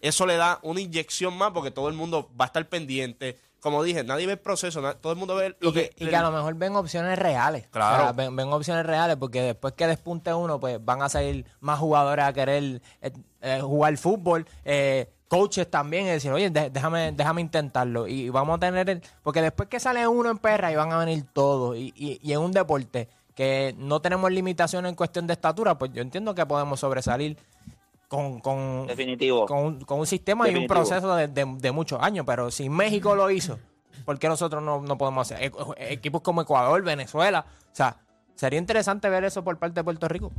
eso 0.00 0.26
le 0.26 0.36
da 0.36 0.58
una 0.62 0.80
inyección 0.80 1.36
más 1.36 1.52
porque 1.52 1.70
todo 1.70 1.88
el 1.88 1.94
mundo 1.94 2.30
va 2.40 2.44
a 2.44 2.46
estar 2.46 2.68
pendiente. 2.68 3.38
Como 3.60 3.82
dije, 3.82 4.02
nadie 4.04 4.26
ve 4.26 4.32
el 4.32 4.38
proceso, 4.38 4.80
todo 4.96 5.12
el 5.12 5.18
mundo 5.18 5.34
ve 5.34 5.54
lo 5.60 5.68
y, 5.68 5.72
que, 5.72 5.90
que... 5.90 6.04
y 6.04 6.08
que 6.08 6.16
a 6.16 6.22
lo 6.22 6.30
mejor 6.32 6.54
ven 6.54 6.74
opciones 6.76 7.18
reales. 7.18 7.66
Claro. 7.68 7.96
O 7.96 8.06
sea, 8.06 8.12
ven, 8.12 8.34
ven 8.34 8.52
opciones 8.52 8.86
reales 8.86 9.16
porque 9.16 9.42
después 9.42 9.74
que 9.74 9.86
despunte 9.86 10.32
uno, 10.32 10.58
pues 10.58 10.82
van 10.82 11.02
a 11.02 11.08
salir 11.10 11.44
más 11.60 11.78
jugadores 11.78 12.24
a 12.24 12.32
querer 12.32 12.80
eh, 13.02 13.12
eh, 13.42 13.60
jugar 13.62 13.96
fútbol. 13.98 14.46
eh, 14.64 15.12
coaches 15.30 15.70
también 15.70 16.06
y 16.06 16.08
decir, 16.08 16.32
oye, 16.32 16.50
déjame, 16.50 17.12
déjame 17.12 17.40
intentarlo. 17.40 18.08
Y 18.08 18.30
vamos 18.30 18.56
a 18.56 18.58
tener 18.58 18.90
el... 18.90 19.00
Porque 19.22 19.40
después 19.40 19.68
que 19.68 19.78
sale 19.78 20.04
uno 20.08 20.28
en 20.28 20.38
perra 20.38 20.72
y 20.72 20.74
van 20.74 20.92
a 20.92 20.98
venir 20.98 21.24
todos. 21.32 21.76
Y, 21.76 21.92
y, 21.94 22.18
y 22.20 22.32
en 22.32 22.40
un 22.40 22.50
deporte 22.50 23.08
que 23.36 23.72
no 23.78 24.00
tenemos 24.00 24.32
limitaciones 24.32 24.90
en 24.90 24.96
cuestión 24.96 25.28
de 25.28 25.34
estatura, 25.34 25.78
pues 25.78 25.92
yo 25.92 26.02
entiendo 26.02 26.34
que 26.34 26.44
podemos 26.44 26.80
sobresalir 26.80 27.38
con, 28.10 28.40
con, 28.40 28.88
Definitivo. 28.88 29.46
con, 29.46 29.58
un, 29.58 29.80
con 29.84 30.00
un 30.00 30.06
sistema 30.06 30.48
y 30.48 30.54
un 30.56 30.66
proceso 30.66 31.14
de, 31.14 31.28
de- 31.28 31.44
de 31.58 31.70
muchos 31.70 32.02
años. 32.02 32.26
Pero 32.26 32.50
si 32.50 32.68
México 32.68 33.14
lo 33.14 33.30
hizo, 33.30 33.56
¿por 34.04 34.18
qué 34.18 34.26
nosotros 34.26 34.60
no, 34.60 34.82
no 34.82 34.98
podemos 34.98 35.30
hacer? 35.30 35.52
E- 35.78 35.92
Equipos 35.92 36.20
como 36.20 36.42
Ecuador, 36.42 36.82
Venezuela. 36.82 37.46
O 37.72 37.74
sea, 37.76 37.96
sería 38.34 38.58
interesante 38.58 39.08
ver 39.08 39.22
eso 39.22 39.44
por 39.44 39.56
parte 39.58 39.78
de 39.78 39.84
Puerto 39.84 40.08
Rico. 40.08 40.32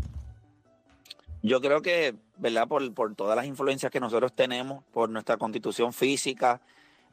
Yo 1.41 1.61
creo 1.61 1.81
que, 1.81 2.13
¿verdad? 2.37 2.67
Por, 2.67 2.93
por 2.93 3.15
todas 3.15 3.37
las 3.37 3.45
influencias 3.45 3.89
que 3.89 4.01
nosotros 4.01 4.33
tenemos, 4.33 4.83
por 4.91 5.09
nuestra 5.09 5.37
constitución 5.37 5.93
física, 5.93 6.59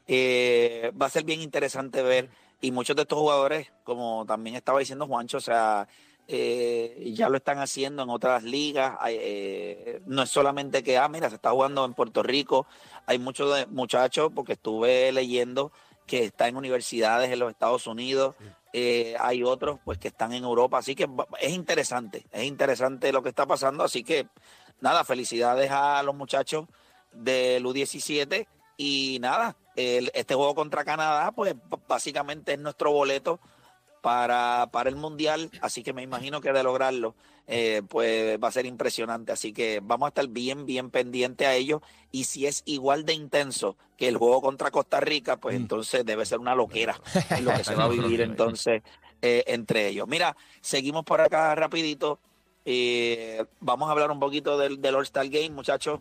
eh, 0.09 0.93
va 1.01 1.07
a 1.07 1.11
ser 1.11 1.23
bien 1.23 1.41
interesante 1.41 2.03
ver. 2.03 2.29
Y 2.61 2.73
muchos 2.73 2.97
de 2.97 3.03
estos 3.03 3.17
jugadores, 3.17 3.71
como 3.85 4.25
también 4.27 4.57
estaba 4.57 4.81
diciendo 4.81 5.07
Juancho, 5.07 5.37
o 5.37 5.41
sea, 5.41 5.87
eh, 6.29 7.11
ya 7.15 7.29
lo 7.29 7.39
están 7.39 7.59
haciendo 7.59 8.03
en 8.03 8.11
otras 8.11 8.43
ligas. 8.45 8.97
Eh, 9.09 10.01
no 10.07 10.23
es 10.23 10.31
solamente 10.31 10.83
que, 10.83 10.99
ah, 10.99 11.09
mira, 11.09 11.29
se 11.31 11.37
está 11.37 11.51
jugando 11.51 11.85
en 11.85 11.95
Puerto 11.95 12.23
Rico. 12.23 12.67
Hay 13.07 13.19
muchos 13.19 13.67
muchachos, 13.71 14.31
porque 14.35 14.53
estuve 14.53 15.11
leyendo 15.11 15.73
que 16.07 16.25
está 16.25 16.47
en 16.49 16.57
universidades 16.57 17.31
en 17.31 17.39
los 17.39 17.51
Estados 17.51 17.87
Unidos. 17.87 18.35
Eh, 18.75 19.17
hay 19.19 19.43
otros 19.43 19.81
pues 19.85 19.97
que 19.99 20.09
están 20.09 20.33
en 20.35 20.45
Europa, 20.45 20.77
así 20.79 20.95
que 20.95 21.09
es 21.41 21.53
interesante, 21.53 22.27
es 22.31 22.45
interesante 22.45 23.13
lo 23.13 23.23
que 23.23 23.31
está 23.31 23.47
pasando, 23.47 23.83
así 23.83 24.05
que 24.05 24.27
nada, 24.81 25.05
felicidades 25.05 25.71
a 25.71 26.03
los 26.03 26.15
muchachos 26.15 26.67
del 27.13 27.65
U17 27.65 28.47
y 28.77 29.17
nada, 29.23 29.57
el- 29.75 30.11
este 30.13 30.35
juego 30.35 30.55
contra 30.55 30.85
Canadá 30.85 31.33
pues 31.33 31.55
básicamente 31.89 32.53
es 32.53 32.59
nuestro 32.59 32.93
boleto 32.93 33.41
para, 34.01 34.69
para 34.73 34.91
el 34.91 34.97
Mundial, 34.97 35.51
así 35.61 35.83
que 35.83 35.93
me 35.93 36.03
imagino 36.03 36.41
que 36.41 36.53
de 36.53 36.63
lograrlo 36.63 37.15
eh, 37.51 37.81
pues 37.89 38.39
va 38.39 38.49
a 38.49 38.53
ser 38.53 38.67
impresionante, 38.67 39.33
así 39.33 39.55
que 39.55 39.81
vamos 39.83 40.07
a 40.07 40.09
estar 40.09 40.29
bien, 40.29 40.67
bien 40.67 40.91
pendiente 40.91 41.47
a 41.47 41.55
ello 41.55 41.81
y 42.13 42.25
si 42.25 42.47
es 42.47 42.63
igual 42.67 43.07
de 43.07 43.15
intenso 43.15 43.77
que 43.97 44.07
el 44.07 44.19
juego 44.19 44.43
contra 44.43 44.71
Costa 44.71 45.01
Rica, 45.01 45.39
pues 45.39 45.57
entonces 45.57 46.05
debe 46.05 46.27
ser 46.27 46.41
una 46.41 46.55
loquera 46.55 47.01
en 47.31 47.47
lo 47.47 47.55
que 47.55 47.65
se 47.65 47.75
va 47.75 47.85
a 47.85 47.89
vivir 47.89 48.21
entonces 48.21 48.83
eh, 49.23 49.45
entre 49.47 49.89
ellos. 49.89 50.07
Mira, 50.07 50.37
seguimos 50.61 51.05
por 51.05 51.23
acá 51.23 51.55
rapidito. 51.55 52.19
Eh, 52.67 53.43
vamos 53.61 53.89
a 53.89 53.93
hablar 53.93 54.11
un 54.11 54.21
poquito 54.21 54.59
del, 54.59 54.83
del 54.83 54.95
All-Star 54.95 55.29
Game, 55.29 55.51
muchachos. 55.51 56.01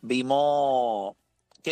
Vimos... 0.00 1.16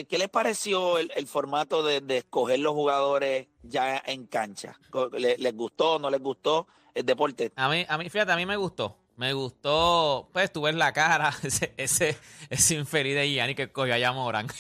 ¿Qué, 0.04 0.18
les 0.18 0.28
pareció 0.28 0.98
el, 0.98 1.26
formato 1.26 1.82
de, 1.82 2.02
escoger 2.18 2.58
los 2.58 2.74
jugadores 2.74 3.46
ya 3.62 4.02
en 4.04 4.26
cancha? 4.26 4.78
¿Le- 5.12 5.38
¿Les, 5.38 5.54
gustó 5.54 5.98
no 5.98 6.10
les 6.10 6.20
gustó 6.20 6.66
el 6.94 7.06
deporte? 7.06 7.52
A 7.56 7.68
mí, 7.68 7.86
a 7.88 7.96
mí, 7.96 8.10
fíjate, 8.10 8.32
a 8.32 8.36
mí 8.36 8.44
me 8.44 8.56
gustó. 8.56 8.96
Me 9.16 9.32
gustó, 9.32 10.28
pues 10.30 10.52
tú 10.52 10.60
ves 10.62 10.74
la 10.74 10.92
cara, 10.92 11.34
ese, 11.78 12.18
infeliz 12.70 13.14
de 13.14 13.30
Gianni 13.30 13.54
que 13.54 13.72
cogió 13.72 13.94
a 13.94 13.98
Yamoran. 13.98 14.46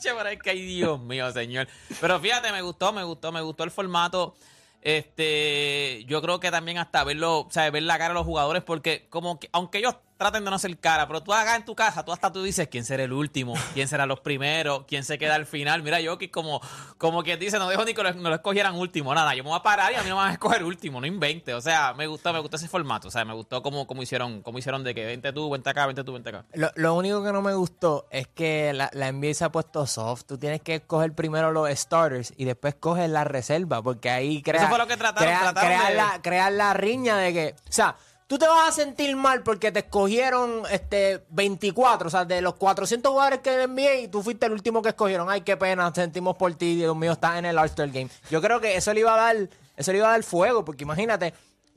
Che, 0.00 0.14
pero 0.14 0.28
es 0.28 0.38
que, 0.40 0.54
Dios 0.54 1.00
mío, 1.00 1.30
señor. 1.30 1.68
Pero 2.00 2.18
fíjate, 2.18 2.50
me 2.50 2.62
gustó, 2.62 2.92
me 2.92 3.04
gustó, 3.04 3.30
me 3.30 3.40
gustó 3.40 3.64
el 3.64 3.70
formato. 3.70 4.34
Este, 4.82 6.04
yo 6.06 6.20
creo 6.20 6.40
que 6.40 6.50
también 6.50 6.78
hasta 6.78 7.04
verlo, 7.04 7.40
o 7.40 7.50
sea, 7.50 7.70
ver 7.70 7.84
la 7.84 7.96
cara 7.96 8.08
de 8.08 8.14
los 8.14 8.26
jugadores, 8.26 8.62
porque 8.62 9.06
como 9.08 9.38
que, 9.38 9.48
aunque 9.52 9.78
ellos 9.78 9.96
traten 10.16 10.44
de 10.44 10.50
no 10.50 10.58
ser 10.58 10.78
cara, 10.78 11.06
pero 11.08 11.22
tú 11.22 11.32
acá 11.34 11.56
en 11.56 11.64
tu 11.64 11.74
casa, 11.74 12.04
tú 12.04 12.12
hasta 12.12 12.32
tú 12.32 12.42
dices 12.42 12.68
quién 12.68 12.84
será 12.84 13.02
el 13.02 13.12
último, 13.12 13.54
quién 13.74 13.88
será 13.88 14.06
los 14.06 14.20
primeros, 14.20 14.84
quién 14.86 15.02
se 15.04 15.18
queda 15.18 15.34
al 15.34 15.44
final. 15.46 15.82
Mira, 15.82 16.00
yo 16.00 16.16
que 16.18 16.30
como, 16.30 16.60
como 16.98 17.22
quien 17.22 17.38
dice, 17.40 17.58
no 17.58 17.68
dejo 17.68 17.84
ni 17.84 17.94
que 17.94 18.02
lo, 18.02 18.12
no 18.14 18.28
lo 18.28 18.34
escogieran 18.36 18.74
último, 18.76 19.12
nada, 19.14 19.34
yo 19.34 19.42
me 19.42 19.50
voy 19.50 19.58
a 19.58 19.62
parar 19.62 19.92
y 19.92 19.96
a 19.96 20.02
mí 20.02 20.08
no 20.08 20.14
me 20.16 20.22
van 20.22 20.30
a 20.30 20.32
escoger 20.34 20.62
último, 20.64 21.00
no 21.00 21.06
invente. 21.06 21.52
O 21.54 21.60
sea, 21.60 21.94
me 21.94 22.06
gustó, 22.06 22.32
me 22.32 22.38
gustó 22.40 22.56
ese 22.56 22.68
formato, 22.68 23.08
o 23.08 23.10
sea, 23.10 23.24
me 23.24 23.34
gustó 23.34 23.62
cómo, 23.62 23.86
cómo 23.86 24.02
hicieron, 24.02 24.42
cómo 24.42 24.58
hicieron 24.58 24.84
de 24.84 24.94
que 24.94 25.04
vente 25.04 25.32
tú, 25.32 25.50
vente 25.50 25.68
acá, 25.70 25.86
vente 25.86 26.04
tú, 26.04 26.12
vente 26.12 26.28
acá. 26.30 26.44
Lo, 26.54 26.70
lo 26.76 26.94
único 26.94 27.22
que 27.24 27.32
no 27.32 27.42
me 27.42 27.54
gustó 27.54 28.06
es 28.10 28.28
que 28.28 28.72
la, 28.72 28.90
la 28.92 29.10
NBA 29.12 29.34
se 29.34 29.44
ha 29.44 29.50
puesto 29.52 29.86
soft. 29.86 30.24
Tú 30.26 30.38
tienes 30.38 30.60
que 30.62 30.76
escoger 30.76 31.12
primero 31.14 31.50
los 31.52 31.68
starters 31.70 32.32
y 32.36 32.44
después 32.44 32.76
coges 32.76 33.10
la 33.10 33.24
reserva, 33.24 33.82
porque 33.82 34.10
ahí 34.10 34.42
crea, 34.42 34.60
Eso 34.62 34.68
fue 34.70 34.78
lo 34.78 34.86
que 34.86 34.96
trataron, 34.96 35.28
crea- 35.28 35.40
trataron 35.52 35.68
crear 35.70 35.90
de- 35.90 35.96
la, 35.96 36.22
crear 36.22 36.52
la 36.52 36.72
riña 36.74 37.16
de 37.16 37.32
que, 37.32 37.54
o 37.68 37.72
sea, 37.72 37.96
tú 38.26 38.38
te 38.38 38.46
vas 38.46 38.68
a 38.68 38.72
sentir 38.72 39.14
mal 39.16 39.42
porque 39.42 39.70
te 39.72 39.80
escogieron 39.80 40.62
este 40.70 41.24
24, 41.30 42.08
o 42.08 42.10
sea, 42.10 42.24
de 42.24 42.40
los 42.40 42.54
400 42.54 43.10
jugadores 43.10 43.40
que 43.40 43.62
envié 43.62 44.02
y 44.02 44.08
tú 44.08 44.22
fuiste 44.22 44.46
el 44.46 44.52
último 44.52 44.82
que 44.82 44.90
escogieron. 44.90 45.28
Ay, 45.30 45.42
qué 45.42 45.56
pena, 45.56 45.92
sentimos 45.94 46.36
por 46.36 46.54
ti, 46.54 46.76
Dios 46.76 46.96
mío, 46.96 47.12
estás 47.12 47.38
en 47.38 47.44
el 47.46 47.58
All-Star 47.58 47.88
Game. 47.90 48.08
Yo 48.30 48.40
creo 48.40 48.60
que 48.60 48.76
eso 48.76 48.92
le 48.94 49.00
iba 49.00 49.14
a 49.14 49.16
dar, 49.34 49.48
eso 49.76 49.92
le 49.92 49.98
iba 49.98 50.08
a 50.08 50.12
dar 50.12 50.22
fuego, 50.22 50.64
porque 50.64 50.84
imagínate, 50.84 51.28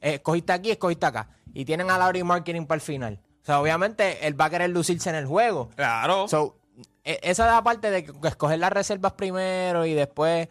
eh, 0.02 0.16
escogiste 0.16 0.54
aquí, 0.54 0.72
escogiste 0.72 1.06
acá, 1.06 1.30
y 1.54 1.66
tienen 1.66 1.90
a 1.92 1.98
Laurie 1.98 2.24
Marketing 2.24 2.66
para 2.66 2.76
el 2.78 2.82
final. 2.82 3.20
O 3.44 3.46
sea, 3.46 3.62
obviamente 3.62 4.26
él 4.28 4.40
va 4.40 4.46
a 4.46 4.50
querer 4.50 4.70
lucirse 4.70 5.10
en 5.10 5.16
el 5.16 5.26
juego. 5.26 5.70
Claro. 5.76 6.28
So, 6.28 6.58
e- 7.04 7.20
esa 7.24 7.46
es 7.48 7.52
la 7.54 7.64
parte 7.64 7.90
de 7.92 8.12
escoger 8.24 8.60
las 8.60 8.72
reservas 8.72 9.14
primero 9.14 9.86
y 9.86 9.94
después 9.94 10.50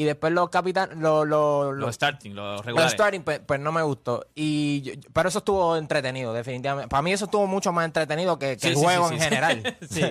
y 0.00 0.04
después 0.04 0.32
los 0.32 0.48
capitanes 0.48 0.96
los 0.98 1.26
los, 1.26 1.66
los 1.74 1.76
los, 1.76 1.94
starting, 1.94 2.30
los 2.34 2.58
los 2.58 2.66
regulares. 2.66 2.92
starting 2.92 3.22
pues, 3.22 3.40
pues 3.40 3.58
no 3.58 3.72
me 3.72 3.82
gustó 3.82 4.24
y 4.34 4.82
yo- 4.82 4.92
pero 5.12 5.28
eso 5.28 5.38
estuvo 5.38 5.76
entretenido 5.76 6.32
definitivamente 6.32 6.88
para 6.88 7.02
mí 7.02 7.12
eso 7.12 7.24
estuvo 7.24 7.46
mucho 7.48 7.72
más 7.72 7.84
entretenido 7.86 8.38
que, 8.38 8.56
que 8.56 8.60
Sí, 8.60 8.68
el 8.68 8.76
sí, 8.76 8.80
juego 8.84 9.08
sí, 9.08 9.14
en 9.14 9.20
sí. 9.20 9.24
general 9.24 9.76
sí. 9.90 10.02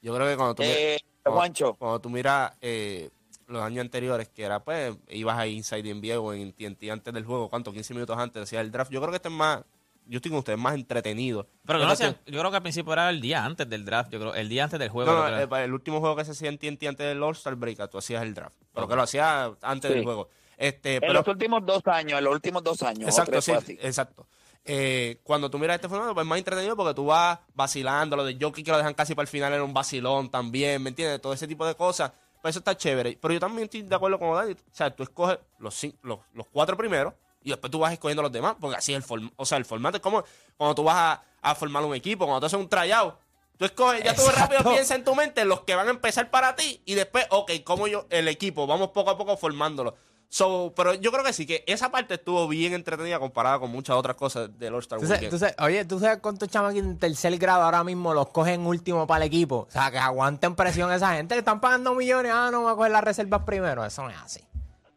Yo 0.00 0.14
creo 0.14 0.28
que 0.28 0.36
cuando 0.36 0.54
tú, 0.54 0.62
Eh, 0.64 0.98
cuando- 1.22 1.38
Juancho. 1.40 1.74
cuando 1.74 2.00
tú 2.00 2.10
miras 2.10 2.52
eh, 2.60 3.10
los 3.48 3.62
años 3.62 3.80
anteriores, 3.82 4.28
que 4.28 4.42
era 4.44 4.60
pues, 4.62 4.94
ibas 5.08 5.38
ahí 5.38 5.54
Inside 5.56 5.92
NBA 5.94 6.20
o 6.20 6.32
en 6.32 6.52
TNT 6.52 6.90
antes 6.90 7.12
del 7.12 7.24
juego, 7.24 7.48
¿cuánto? 7.48 7.72
15 7.72 7.94
minutos 7.94 8.16
antes, 8.18 8.42
decía 8.42 8.60
el 8.60 8.70
draft. 8.70 8.90
Yo 8.92 9.00
creo 9.00 9.10
que 9.10 9.16
este 9.16 9.28
es 9.28 9.34
más, 9.34 9.62
yo 10.06 10.16
estoy 10.18 10.30
con 10.30 10.38
ustedes, 10.40 10.58
más 10.58 10.74
entretenido. 10.74 11.46
Pero 11.64 11.78
no 11.78 11.84
sé, 11.96 12.04
cuestión- 12.06 12.34
yo 12.34 12.38
creo 12.40 12.50
que 12.50 12.56
al 12.56 12.62
principio 12.62 12.92
era 12.92 13.10
el 13.10 13.20
día 13.20 13.44
antes 13.44 13.68
del 13.68 13.84
draft, 13.84 14.10
yo 14.10 14.18
creo, 14.20 14.34
el 14.34 14.48
día 14.48 14.64
antes 14.64 14.78
del 14.78 14.88
juego. 14.90 15.12
No, 15.12 15.30
no, 15.46 15.56
el 15.56 15.72
último 15.72 16.00
juego 16.00 16.16
que 16.16 16.24
se 16.24 16.32
hacía 16.32 16.48
en 16.48 16.58
TNT 16.58 16.88
antes 16.88 17.06
del 17.06 17.22
All-Star 17.22 17.54
Break, 17.56 17.88
tú 17.90 17.98
hacías 17.98 18.22
el 18.22 18.34
draft. 18.34 18.56
Pero 18.72 18.86
que 18.88 18.96
lo 18.96 19.02
hacías 19.02 19.52
antes 19.62 19.90
Sí. 19.90 19.94
del 19.96 20.04
juego. 20.04 20.28
Este, 20.56 20.94
En 20.96 21.00
pero, 21.00 21.12
los 21.14 21.26
últimos 21.28 21.64
dos 21.66 21.82
años, 21.86 22.18
en 22.18 22.24
los 22.24 22.34
últimos 22.34 22.62
dos 22.62 22.82
años. 22.82 23.08
Exacto, 23.08 23.40
sí, 23.40 23.52
así. 23.52 23.78
exacto. 23.80 24.26
Eh, 24.66 25.20
cuando 25.24 25.50
tú 25.50 25.58
miras 25.58 25.74
este 25.74 25.88
formato, 25.88 26.14
pues 26.14 26.24
es 26.24 26.28
más 26.28 26.38
entretenido 26.38 26.74
porque 26.76 26.94
tú 26.94 27.06
vas 27.06 27.38
vacilando, 27.54 28.16
lo 28.16 28.24
de 28.24 28.38
Jockey 28.40 28.64
que 28.64 28.70
lo 28.70 28.78
dejan 28.78 28.94
casi 28.94 29.14
para 29.14 29.24
el 29.24 29.28
final 29.28 29.52
era 29.52 29.62
un 29.64 29.74
vacilón 29.74 30.30
también, 30.30 30.82
¿me 30.82 30.88
entiendes? 30.90 31.20
Todo 31.20 31.32
ese 31.34 31.46
tipo 31.46 31.66
de 31.66 31.74
cosas. 31.74 32.12
Pues 32.40 32.52
eso 32.52 32.60
está 32.60 32.76
chévere. 32.76 33.18
Pero 33.20 33.34
yo 33.34 33.40
también 33.40 33.64
estoy 33.64 33.82
de 33.82 33.94
acuerdo 33.94 34.18
con 34.18 34.34
Dani. 34.34 34.52
O 34.52 34.56
sea, 34.70 34.94
tú 34.94 35.02
escoges 35.02 35.38
los, 35.58 35.86
los, 36.02 36.18
los 36.32 36.46
cuatro 36.48 36.76
primeros 36.76 37.12
y 37.44 37.50
después 37.50 37.70
tú 37.70 37.78
vas 37.78 37.92
escogiendo 37.92 38.22
los 38.22 38.32
demás, 38.32 38.56
porque 38.60 38.76
así 38.78 38.92
es 38.92 38.96
el 38.96 39.02
formato. 39.04 39.34
O 39.36 39.44
sea, 39.46 39.58
el 39.58 39.64
formato 39.64 39.98
es 39.98 40.02
como 40.02 40.24
cuando 40.56 40.74
tú 40.74 40.82
vas 40.82 40.96
a, 40.96 41.22
a 41.50 41.54
formar 41.54 41.84
un 41.84 41.94
equipo, 41.94 42.24
cuando 42.24 42.40
tú 42.40 42.46
haces 42.46 42.58
un 42.58 42.68
tryout. 42.68 43.14
Tú 43.56 43.64
escoges, 43.66 44.02
ya 44.02 44.14
tú 44.16 44.22
rápido 44.34 44.62
piensas 44.72 44.96
en 44.98 45.04
tu 45.04 45.14
mente 45.14 45.44
los 45.44 45.60
que 45.60 45.76
van 45.76 45.86
a 45.86 45.90
empezar 45.90 46.28
para 46.30 46.56
ti 46.56 46.82
y 46.84 46.94
después, 46.94 47.24
ok, 47.30 47.52
como 47.62 47.86
yo, 47.86 48.06
el 48.10 48.26
equipo, 48.26 48.66
vamos 48.66 48.88
poco 48.88 49.10
a 49.10 49.16
poco 49.16 49.36
formándolo. 49.36 49.94
So, 50.28 50.72
pero 50.74 50.94
yo 50.94 51.12
creo 51.12 51.22
que 51.22 51.32
sí, 51.32 51.46
que 51.46 51.62
esa 51.68 51.92
parte 51.92 52.14
estuvo 52.14 52.48
bien 52.48 52.72
entretenida 52.72 53.20
comparada 53.20 53.60
con 53.60 53.70
muchas 53.70 53.94
otras 53.94 54.16
cosas 54.16 54.50
del 54.58 54.74
All-Star 54.74 54.98
Weekend. 54.98 55.30
tú 55.30 55.38
sabes- 55.38 55.54
oye, 55.60 55.84
tú 55.84 56.00
sabes 56.00 56.18
cuántos 56.18 56.48
chamaquitos 56.48 56.88
en 56.88 56.98
tercer 56.98 57.36
grado 57.38 57.62
ahora 57.62 57.84
mismo 57.84 58.12
los 58.12 58.30
cogen 58.30 58.66
último 58.66 59.06
para 59.06 59.24
el 59.24 59.28
equipo. 59.28 59.66
O 59.68 59.70
sea, 59.70 59.92
que 59.92 59.98
aguanten 59.98 60.56
presión 60.56 60.90
esa 60.92 61.14
gente 61.14 61.36
que 61.36 61.38
están 61.38 61.60
pagando 61.60 61.94
millones. 61.94 62.32
Ah, 62.34 62.48
no, 62.50 62.62
voy 62.62 62.72
a 62.72 62.74
coger 62.74 62.90
las 62.90 63.04
reservas 63.04 63.42
primero. 63.44 63.84
Eso 63.84 64.02
no 64.02 64.10
es 64.10 64.16
así. 64.16 64.40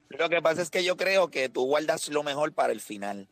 Lo 0.09 0.29
que 0.29 0.41
pasa 0.41 0.61
es 0.61 0.69
que 0.69 0.83
yo 0.83 0.97
creo 0.97 1.29
que 1.29 1.49
tú 1.49 1.65
guardas 1.65 2.07
lo 2.09 2.23
mejor 2.23 2.53
para 2.53 2.73
el 2.73 2.81
final. 2.81 3.27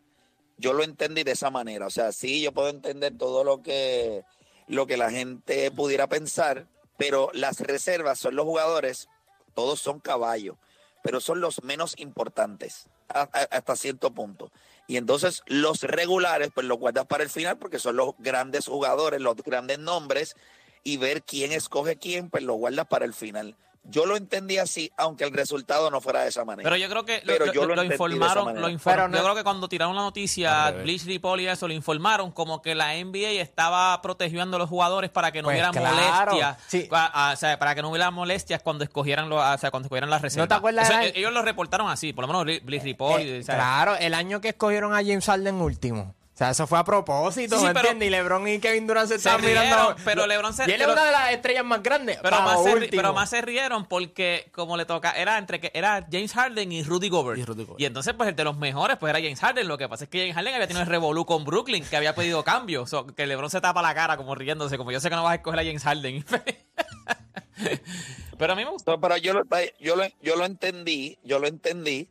Yo 0.58 0.74
lo 0.74 0.84
entendí 0.84 1.24
de 1.24 1.32
esa 1.32 1.50
manera. 1.50 1.88
O 1.88 1.90
sea, 1.90 2.12
sí, 2.12 2.42
yo 2.42 2.52
puedo 2.52 2.70
entender 2.70 3.18
todo 3.18 3.44
lo 3.44 3.62
que, 3.62 4.24
lo 4.68 4.88
que 4.88 4.98
la 4.98 5.12
gente 5.12 5.72
pudiera 5.72 6.08
pensar, 6.08 6.68
pero 6.98 7.30
las 7.34 7.60
reservas 7.60 8.20
son 8.20 8.36
los 8.36 8.46
jugadores, 8.46 9.08
todos 9.54 9.80
son 9.80 10.00
caballos, 10.00 10.58
pero 11.04 11.20
son 11.20 11.42
los 11.42 11.64
menos 11.64 11.96
importantes 11.98 12.88
hasta 13.08 13.76
cierto 13.76 14.12
punto. 14.14 14.52
Y 14.88 14.98
entonces 14.98 15.44
los 15.46 15.82
regulares, 15.82 16.50
pues 16.54 16.66
los 16.68 16.78
guardas 16.78 17.06
para 17.06 17.24
el 17.24 17.30
final 17.30 17.58
porque 17.58 17.80
son 17.80 17.96
los 17.96 18.16
grandes 18.20 18.68
jugadores, 18.68 19.22
los 19.22 19.36
grandes 19.38 19.80
nombres, 19.80 20.36
y 20.84 20.98
ver 20.98 21.24
quién 21.24 21.52
escoge 21.52 21.98
quién, 21.98 22.30
pues 22.30 22.44
lo 22.44 22.54
guardas 22.54 22.88
para 22.88 23.06
el 23.06 23.14
final. 23.14 23.56
Yo 23.88 24.06
lo 24.08 24.16
entendí 24.18 24.58
así, 24.58 24.92
aunque 24.98 25.24
el 25.26 25.32
resultado 25.32 25.92
no 25.92 26.02
fuera 26.02 26.24
de 26.24 26.30
esa 26.30 26.44
manera. 26.44 26.68
Pero 26.68 26.76
yo 26.78 26.90
creo 26.90 27.06
que 27.06 27.22
lo, 27.24 27.34
Pero 27.34 27.46
lo- 27.46 27.54
yo 27.54 27.62
lo 27.66 27.76
lo 27.76 27.82
entendí 27.84 27.90
de 27.90 27.96
esa 27.96 28.04
informaron, 28.26 28.62
lo 28.62 28.70
inform- 28.70 28.82
Pero 28.96 29.08
no- 29.08 29.18
yo 29.18 29.24
creo 29.24 29.36
que 29.36 29.44
cuando 29.44 29.70
tiraron 29.70 29.96
la 29.96 30.02
noticia. 30.02 30.72
Bleach 30.72 31.06
Report 31.06 31.40
y 31.42 31.48
eso, 31.48 31.68
lo 31.68 31.74
informaron 31.74 32.32
como 32.32 32.62
que 32.62 32.74
la 32.76 32.96
NBA 32.96 33.42
estaba 33.42 34.02
protegiendo 34.02 34.56
a 34.58 34.60
los 34.60 34.70
jugadores 34.70 35.10
para 35.12 35.32
que 35.32 35.42
no 35.42 35.48
Pues 35.48 35.56
hubiera 35.56 35.70
claro, 35.72 36.32
molestias, 36.34 36.58
sí. 36.68 36.88
ah, 36.92 37.32
o 37.34 37.38
sea, 37.38 37.60
para 37.60 37.76
que 37.76 37.82
no 37.82 37.90
hubiera 37.90 38.10
molestias 38.12 38.62
cuando 38.62 38.84
escogieran 38.84 39.30
los, 39.30 39.40
o 39.40 39.58
sea, 39.58 39.70
cuando 39.72 39.86
escogieran 39.88 40.10
las 40.10 40.22
reservas. 40.22 40.50
te 40.50 40.56
acuerdas 40.56 40.90
eh, 40.90 41.14
ellos 41.16 41.32
lo 41.32 41.42
reportaron 41.44 41.90
así, 41.90 42.12
por 42.14 42.24
lo 42.24 42.28
menos 42.28 42.44
Ble- 42.46 42.62
Bleach 42.64 42.84
Report. 42.84 43.22
Eh, 43.22 43.40
y, 43.42 43.44
claro, 43.44 43.96
el 43.98 44.14
año 44.14 44.42
que 44.42 44.50
escogieron 44.50 44.94
a 44.94 44.98
James 44.98 45.26
Harden 45.26 45.56
último. 45.62 46.16
O 46.36 46.38
sea, 46.38 46.50
eso 46.50 46.68
fue 46.68 46.78
a 46.78 46.84
propósito, 46.84 47.58
Sí, 47.58 47.64
¿me 47.64 47.70
pero- 47.74 47.92
entiendes? 47.92 48.08
Y 48.08 48.12
LeBron 48.12 48.46
y 48.50 48.60
Kevin 48.60 48.86
Durant 48.88 49.08
se 49.08 49.14
Se 49.14 49.18
estaban 49.20 49.40
mirando. 49.46 49.96
pero 50.04 50.28
LeBron 50.28 50.54
se- 50.54 50.64
Y 50.64 50.72
él 50.72 50.76
pero- 50.80 50.92
es 50.92 50.98
una 50.98 51.06
de 51.06 51.12
las 51.14 51.32
estrellas 51.32 51.64
más 51.64 51.82
grandes. 51.82 52.18
Pero 52.22 52.42
más, 52.42 52.62
se, 52.62 52.72
ri- 52.72 52.74
último. 52.74 53.02
pero 53.02 53.14
más 53.14 53.30
se 53.30 53.42
rieron 53.42 53.86
porque 53.86 54.50
como 54.52 54.76
le 54.76 54.84
toca, 54.84 55.12
era 55.14 55.38
entre 55.38 55.62
que 55.62 55.72
era 55.74 56.06
James 56.12 56.34
Harden 56.34 56.74
y 56.74 56.84
Rudy 56.84 57.08
Gobert. 57.08 57.40
Y 57.40 57.46
Rudy 57.46 57.64
Gobert. 57.64 57.80
Y 57.80 57.86
entonces, 57.86 58.14
pues 58.16 58.28
el 58.28 58.36
de 58.36 58.44
los 58.44 58.58
mejores, 58.58 58.98
pues 58.98 59.12
era 59.12 59.20
James 59.20 59.40
Harden. 59.40 59.66
Lo 59.66 59.78
que 59.78 59.88
pasa 59.88 60.04
es 60.04 60.10
que 60.10 60.20
James 60.20 60.36
Harden 60.36 60.56
había 60.56 60.68
tenido 60.68 60.82
el 60.84 60.90
revolú 60.90 61.26
con 61.26 61.46
Brooklyn, 61.46 61.86
que 61.86 61.96
había 61.96 62.14
pedido 62.14 62.44
cambio. 62.44 62.86
So, 62.86 63.08
que 63.08 63.26
LeBron 63.26 63.50
se 63.50 63.62
tapa 63.62 63.82
la 63.82 63.96
cara 63.96 64.18
como 64.18 64.36
riéndose, 64.36 64.78
como 64.78 64.92
yo 64.92 65.00
sé 65.00 65.10
que 65.10 65.16
no 65.16 65.24
vas 65.24 65.32
a 65.32 65.36
escoger 65.36 65.62
a 65.62 65.64
James 65.64 65.84
Harden. 65.84 66.26
pero 68.38 68.54
a 68.54 68.56
mí 68.58 68.66
me 68.66 68.72
gustó. 68.72 68.92
No, 68.92 69.00
pero 69.00 69.16
yo 69.18 69.34
lo, 69.34 69.44
yo, 69.80 69.96
lo, 69.96 70.04
yo 70.22 70.36
lo 70.36 70.46
entendí, 70.46 71.18
yo 71.24 71.40
lo 71.40 71.48
entendí 71.48 72.10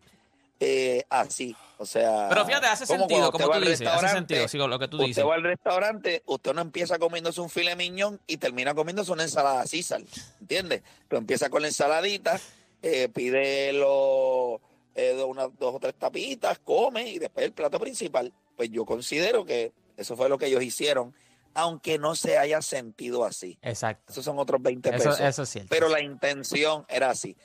eh, 0.60 1.04
así. 1.10 1.56
O 1.78 1.86
sea. 1.86 2.28
Pero 2.28 2.44
fíjate, 2.46 2.66
hace 2.66 2.86
como 2.86 3.00
sentido, 3.00 3.32
como 3.32 3.50
tú 3.50 3.60
dices, 3.60 3.86
hace 3.86 4.08
sentido, 4.08 4.48
sí, 4.48 4.58
lo 4.58 4.78
que 4.78 4.88
tú 4.88 4.96
usted 4.96 5.08
dices. 5.08 5.24
va 5.24 5.34
al 5.34 5.42
restaurante, 5.42 6.22
usted 6.26 6.52
no 6.54 6.60
empieza 6.60 6.98
comiéndose 6.98 7.40
un 7.40 7.50
filet 7.50 7.76
miñón 7.76 8.20
y 8.26 8.36
termina 8.36 8.74
comiéndose 8.74 9.12
una 9.12 9.24
ensalada 9.24 9.66
César, 9.66 10.02
¿entiendes? 10.40 10.82
Tú 11.08 11.16
empiezas 11.16 11.48
con 11.48 11.62
la 11.62 11.68
ensaladita, 11.68 12.40
eh, 12.82 13.08
pide 13.08 13.72
los, 13.72 14.60
eh, 14.94 15.20
unas 15.26 15.48
dos 15.58 15.74
o 15.74 15.80
tres 15.80 15.94
tapitas, 15.94 16.58
come 16.60 17.08
y 17.08 17.18
después 17.18 17.46
el 17.46 17.52
plato 17.52 17.80
principal. 17.80 18.32
Pues 18.56 18.70
yo 18.70 18.84
considero 18.84 19.44
que 19.44 19.72
eso 19.96 20.16
fue 20.16 20.28
lo 20.28 20.38
que 20.38 20.46
ellos 20.46 20.62
hicieron, 20.62 21.12
aunque 21.54 21.98
no 21.98 22.14
se 22.14 22.38
haya 22.38 22.62
sentido 22.62 23.24
así. 23.24 23.58
Exacto. 23.62 24.12
Esos 24.12 24.24
son 24.24 24.38
otros 24.38 24.62
20 24.62 24.88
Eso, 24.90 24.98
pesos. 24.98 25.20
eso 25.20 25.42
es 25.42 25.48
cierto. 25.48 25.68
Pero 25.70 25.88
la 25.88 26.00
intención 26.00 26.84
era 26.88 27.10
así. 27.10 27.36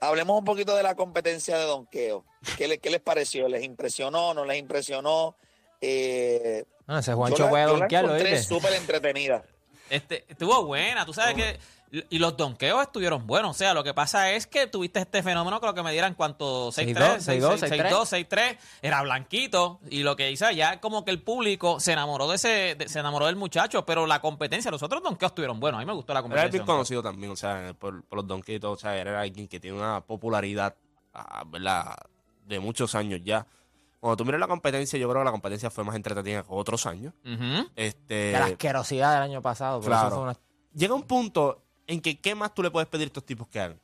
Hablemos 0.00 0.38
un 0.38 0.44
poquito 0.44 0.76
de 0.76 0.82
la 0.82 0.94
competencia 0.94 1.58
de 1.58 1.64
donqueo. 1.64 2.24
¿Qué, 2.56 2.68
le- 2.68 2.78
qué 2.78 2.90
les 2.90 3.00
pareció? 3.00 3.48
¿Les 3.48 3.64
impresionó? 3.64 4.32
¿No 4.34 4.44
les 4.44 4.58
impresionó? 4.58 5.36
Eh, 5.80 6.64
Ah, 6.86 7.00
ese 7.00 7.12
Juancho 7.14 7.48
puede 7.50 7.64
donkearlo, 7.80 8.12
súper 8.48 8.72
entretenida. 8.74 9.42
Este, 9.90 10.24
estuvo 10.28 10.64
buena, 10.64 11.04
tú 11.04 11.12
sabes 11.12 11.34
que. 11.34 11.58
Y 12.10 12.18
los 12.18 12.36
donkeos 12.36 12.82
estuvieron 12.82 13.26
buenos. 13.26 13.52
O 13.52 13.58
sea, 13.58 13.72
lo 13.72 13.82
que 13.82 13.94
pasa 13.94 14.30
es 14.32 14.46
que 14.46 14.66
tuviste 14.66 15.00
este 15.00 15.22
fenómeno, 15.22 15.58
creo 15.58 15.72
que 15.72 15.82
me 15.82 15.90
dieran 15.92 16.12
cuánto, 16.14 16.68
6-3, 16.70 16.94
6-2, 17.18 17.58
6-2, 17.58 18.26
6-3, 18.28 18.58
era 18.82 19.00
blanquito. 19.00 19.80
Y 19.88 20.02
lo 20.02 20.14
que 20.14 20.30
hizo 20.30 20.50
ya 20.50 20.80
como 20.80 21.04
que 21.06 21.10
el 21.10 21.22
público 21.22 21.80
se 21.80 21.92
enamoró 21.92 22.28
de 22.28 22.36
ese, 22.36 22.74
de- 22.76 22.88
se 22.90 22.98
enamoró 22.98 23.24
del 23.24 23.36
muchacho, 23.36 23.86
pero 23.86 24.06
la 24.06 24.20
competencia, 24.20 24.70
los 24.70 24.82
otros 24.82 25.02
donkeos 25.02 25.30
estuvieron 25.32 25.60
buenos. 25.60 25.78
A 25.78 25.80
mí 25.80 25.86
me 25.86 25.94
gustó 25.94 26.12
la 26.12 26.18
Era 26.18 26.22
competencia. 26.24 26.50
bien 26.58 26.66
conocido 26.66 27.02
también, 27.02 27.32
o 27.32 27.36
sea, 27.36 27.72
por, 27.78 28.04
por 28.04 28.16
los 28.18 28.26
donquitos, 28.26 28.70
o 28.70 28.76
sea, 28.78 28.94
era 28.96 29.20
alguien 29.22 29.48
que 29.48 29.58
tiene 29.58 29.78
una 29.78 30.02
popularidad, 30.02 30.74
ah, 31.14 31.44
¿verdad? 31.46 31.96
De 32.46 32.60
muchos 32.60 32.94
años 32.96 33.20
ya. 33.24 33.46
Cuando 33.98 34.16
tú 34.18 34.24
miras 34.26 34.40
la 34.40 34.46
competencia, 34.46 34.98
yo 34.98 35.08
creo 35.08 35.22
que 35.22 35.24
la 35.24 35.30
competencia 35.32 35.70
fue 35.70 35.84
más 35.84 35.96
entretenida 35.96 36.42
que 36.42 36.48
otros 36.50 36.84
años. 36.84 37.14
Este, 37.74 38.14
De 38.14 38.32
la 38.32 38.44
asquerosidad 38.44 39.14
del 39.14 39.22
año 39.22 39.40
pasado. 39.42 39.80
Claro. 39.80 40.06
eso 40.08 40.16
fue 40.16 40.24
una- 40.24 40.36
llega 40.74 40.94
un 40.94 41.02
punto 41.02 41.62
en 41.88 42.00
que 42.00 42.20
¿qué 42.20 42.34
más 42.36 42.54
tú 42.54 42.62
le 42.62 42.70
puedes 42.70 42.88
pedir 42.88 43.06
a 43.06 43.08
estos 43.08 43.26
tipos 43.26 43.48
que 43.48 43.58
hagan? 43.58 43.80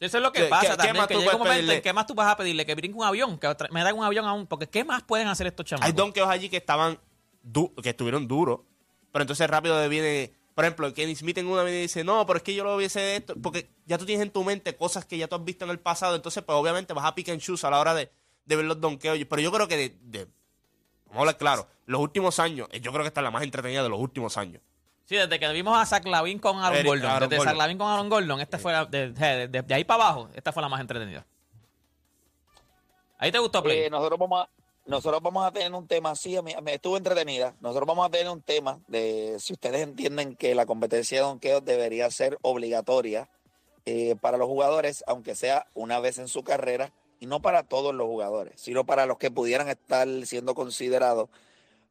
Eso 0.00 0.16
es 0.18 0.22
lo 0.22 0.32
que 0.32 0.42
¿Qué- 0.42 0.48
pasa 0.48 0.76
qué- 0.76 0.86
qué 0.88 0.92
más 0.94 1.06
que 1.08 1.14
tú 1.14 1.20
llega 1.20 1.32
un 1.32 1.38
puedes 1.38 1.38
momento 1.38 1.60
en 1.60 1.66
pedirle? 1.66 1.82
que 1.82 1.92
más 1.92 2.06
tú 2.06 2.14
vas 2.14 2.28
a 2.32 2.36
pedirle 2.36 2.64
que 2.66 2.74
brinque 2.74 2.96
un 2.98 3.04
avión, 3.04 3.38
que 3.38 3.48
me 3.70 3.82
dan 3.82 3.96
un 3.96 4.04
avión 4.04 4.26
aún, 4.26 4.46
porque 4.46 4.68
¿qué 4.68 4.84
más 4.84 5.02
pueden 5.02 5.28
hacer 5.28 5.46
estos 5.48 5.66
chamacos? 5.66 5.86
Hay 5.86 5.92
donkeos 5.92 6.28
allí 6.28 6.48
que 6.48 6.56
estaban, 6.56 6.98
que 7.82 7.90
estuvieron 7.90 8.26
duros, 8.28 8.60
pero 9.12 9.22
entonces 9.22 9.48
rápido 9.50 9.88
viene, 9.88 10.32
por 10.54 10.64
ejemplo, 10.64 10.92
Kenny 10.94 11.16
Smith 11.16 11.38
en 11.38 11.46
una 11.48 11.62
viene 11.64 11.78
y 11.78 11.82
dice, 11.82 12.04
no, 12.04 12.24
pero 12.26 12.36
es 12.36 12.42
que 12.44 12.54
yo 12.54 12.62
lo 12.62 12.76
hubiese 12.76 13.16
esto, 13.16 13.34
porque 13.42 13.70
ya 13.86 13.98
tú 13.98 14.06
tienes 14.06 14.24
en 14.24 14.30
tu 14.32 14.44
mente 14.44 14.76
cosas 14.76 15.04
que 15.04 15.18
ya 15.18 15.26
tú 15.26 15.34
has 15.34 15.44
visto 15.44 15.64
en 15.64 15.70
el 15.72 15.80
pasado, 15.80 16.14
entonces 16.14 16.44
pues 16.44 16.56
obviamente 16.56 16.92
vas 16.92 17.04
a 17.04 17.14
pick 17.16 17.28
and 17.30 17.40
choose 17.40 17.66
a 17.66 17.70
la 17.70 17.80
hora 17.80 17.92
de, 17.94 18.08
de 18.44 18.56
ver 18.56 18.64
los 18.66 18.80
donkeos, 18.80 19.18
pero 19.28 19.42
yo 19.42 19.50
creo 19.50 19.66
que 19.66 19.76
de, 19.76 19.96
de- 20.02 20.24
vamos 21.06 21.16
a 21.16 21.20
hablar 21.20 21.38
claro, 21.38 21.68
los 21.86 22.00
últimos 22.00 22.38
años, 22.38 22.68
eh, 22.70 22.80
yo 22.80 22.92
creo 22.92 23.02
que 23.02 23.08
esta 23.08 23.20
es 23.20 23.24
la 23.24 23.32
más 23.32 23.42
entretenida 23.42 23.82
de 23.82 23.88
los 23.88 23.98
últimos 23.98 24.36
años. 24.36 24.62
Sí, 25.08 25.16
desde 25.16 25.38
que 25.38 25.48
vimos 25.52 25.74
a 25.74 25.86
Zach 25.86 26.04
Lavin 26.06 26.38
con 26.38 26.58
Aaron 26.58 26.78
Eric- 26.80 26.86
Gordon. 26.86 27.10
Aaron 27.10 27.28
desde 27.30 27.54
Lavin 27.54 27.78
con 27.78 27.88
Aaron 27.88 28.10
Gordon, 28.10 28.40
esta 28.40 28.58
fue 28.58 28.72
la, 28.72 28.84
de, 28.84 29.10
de- 29.12 29.48
de- 29.48 29.62
de 29.62 29.74
ahí 29.74 29.82
para 29.84 30.04
abajo, 30.04 30.28
esta 30.34 30.52
fue 30.52 30.60
la 30.62 30.68
más 30.68 30.80
entretenida. 30.82 31.24
¿Ahí 33.18 33.32
te 33.32 33.38
gustó, 33.38 33.62
Play? 33.62 33.84
Eh, 33.84 33.90
nosotros 33.90 34.18
vamos 34.18 34.42
a, 34.44 34.50
nosotros 34.84 35.22
vamos 35.22 35.46
a 35.46 35.50
tener 35.50 35.72
un 35.72 35.86
tema, 35.88 36.14
sí, 36.14 36.36
a 36.36 36.42
mí, 36.42 36.54
me 36.62 36.74
estuvo 36.74 36.96
entretenida. 36.98 37.54
Nosotros 37.60 37.86
vamos 37.86 38.06
a 38.06 38.10
tener 38.10 38.28
un 38.30 38.42
tema 38.42 38.80
de 38.86 39.36
si 39.40 39.54
ustedes 39.54 39.80
entienden 39.82 40.36
que 40.36 40.54
la 40.54 40.66
competencia 40.66 41.18
de 41.18 41.24
donqueo 41.24 41.62
debería 41.62 42.10
ser 42.10 42.38
obligatoria 42.42 43.28
eh, 43.86 44.14
para 44.20 44.36
los 44.36 44.46
jugadores, 44.46 45.02
aunque 45.06 45.34
sea 45.34 45.66
una 45.72 46.00
vez 46.00 46.18
en 46.18 46.28
su 46.28 46.44
carrera, 46.44 46.92
y 47.18 47.26
no 47.26 47.40
para 47.40 47.62
todos 47.62 47.94
los 47.94 48.06
jugadores, 48.06 48.60
sino 48.60 48.84
para 48.84 49.06
los 49.06 49.16
que 49.16 49.30
pudieran 49.30 49.68
estar 49.68 50.06
siendo 50.26 50.54
considerados 50.54 51.30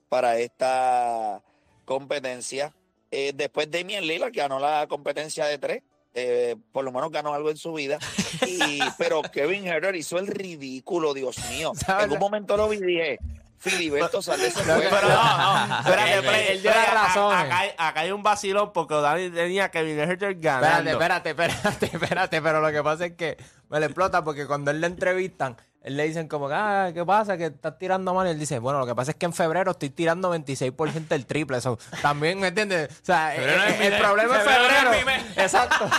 para 0.08 0.38
esta 0.38 1.42
competencia. 1.86 2.74
Eh, 3.12 3.32
después 3.36 3.70
Damian 3.72 4.06
Lillard, 4.06 4.32
que 4.32 4.40
ganó 4.40 4.60
la 4.60 4.86
competencia 4.88 5.46
de 5.46 5.58
tres, 5.58 5.84
eh, 6.14 6.56
por 6.72 6.84
lo 6.84 6.92
menos 6.92 7.12
ganó 7.12 7.34
algo 7.34 7.50
en 7.50 7.58
su 7.58 7.74
vida. 7.74 8.00
Y, 8.46 8.80
pero 8.98 9.22
Kevin 9.22 9.66
Herter 9.68 9.96
hizo 9.96 10.18
el 10.20 10.28
ridículo, 10.28 11.14
Dios 11.14 11.38
mío. 11.50 11.74
¿Sabes? 11.86 12.06
En 12.06 12.12
un 12.14 12.20
momento 12.20 12.58
lo 12.58 12.68
vi 12.70 12.78
y 12.78 12.82
dije, 12.82 13.20
Filiberto, 13.60 14.22
sal 14.22 14.40
de 14.40 14.48
ese 14.48 14.60
Pero- 14.62 14.76
juego. 14.76 14.90
pero- 14.92 15.08
Espérate, 15.80 16.52
él. 16.54 16.68
Acá, 16.68 17.60
hay- 17.60 17.72
acá 17.78 18.00
hay 18.02 18.12
un 18.12 18.24
vacilón 18.24 18.72
porque 18.74 18.96
Dani 18.96 19.30
tenía 19.30 19.66
a 19.66 19.72
Kevin 19.72 20.00
Herter 20.00 20.32
Espérate, 20.32 20.40
ganando. 20.42 20.92
espérate, 20.92 21.30
espérate, 21.32 21.86
espérate, 21.86 22.42
pero 22.42 22.62
lo 22.62 22.72
que 22.72 22.84
pasa 22.84 23.06
es 23.06 23.14
que 23.14 23.38
me 23.70 23.80
le 23.80 23.86
explota 23.88 24.24
porque 24.24 24.46
cuando 24.48 24.72
él 24.72 24.82
le 24.82 24.88
entrevistan, 24.88 25.58
él 25.88 25.98
le 25.98 26.04
dicen 26.08 26.28
como, 26.28 26.48
que, 26.48 26.54
ah, 26.56 26.92
¿qué 26.94 27.04
pasa? 27.06 27.38
Que 27.38 27.46
estás 27.48 27.78
tirando 27.80 28.14
mal. 28.14 28.28
Y 28.28 28.32
él 28.32 28.40
dice, 28.40 28.60
bueno, 28.60 28.80
lo 28.80 28.86
que 28.86 28.94
pasa 28.96 29.12
es 29.12 29.18
que 29.18 29.26
en 29.26 29.34
febrero 29.34 29.72
estoy 29.72 29.90
tirando 29.90 30.34
26% 30.36 31.08
del 31.08 31.26
triple. 31.26 31.58
Eso 31.58 31.80
también, 32.02 32.40
¿me 32.40 32.48
entiendes? 32.50 32.90
O 33.02 33.06
sea, 33.06 33.36
el 33.36 33.80
mes. 33.80 34.00
problema 34.00 34.38
es 34.38 34.44
Febrero. 34.44 34.92
Exacto. 35.38 35.90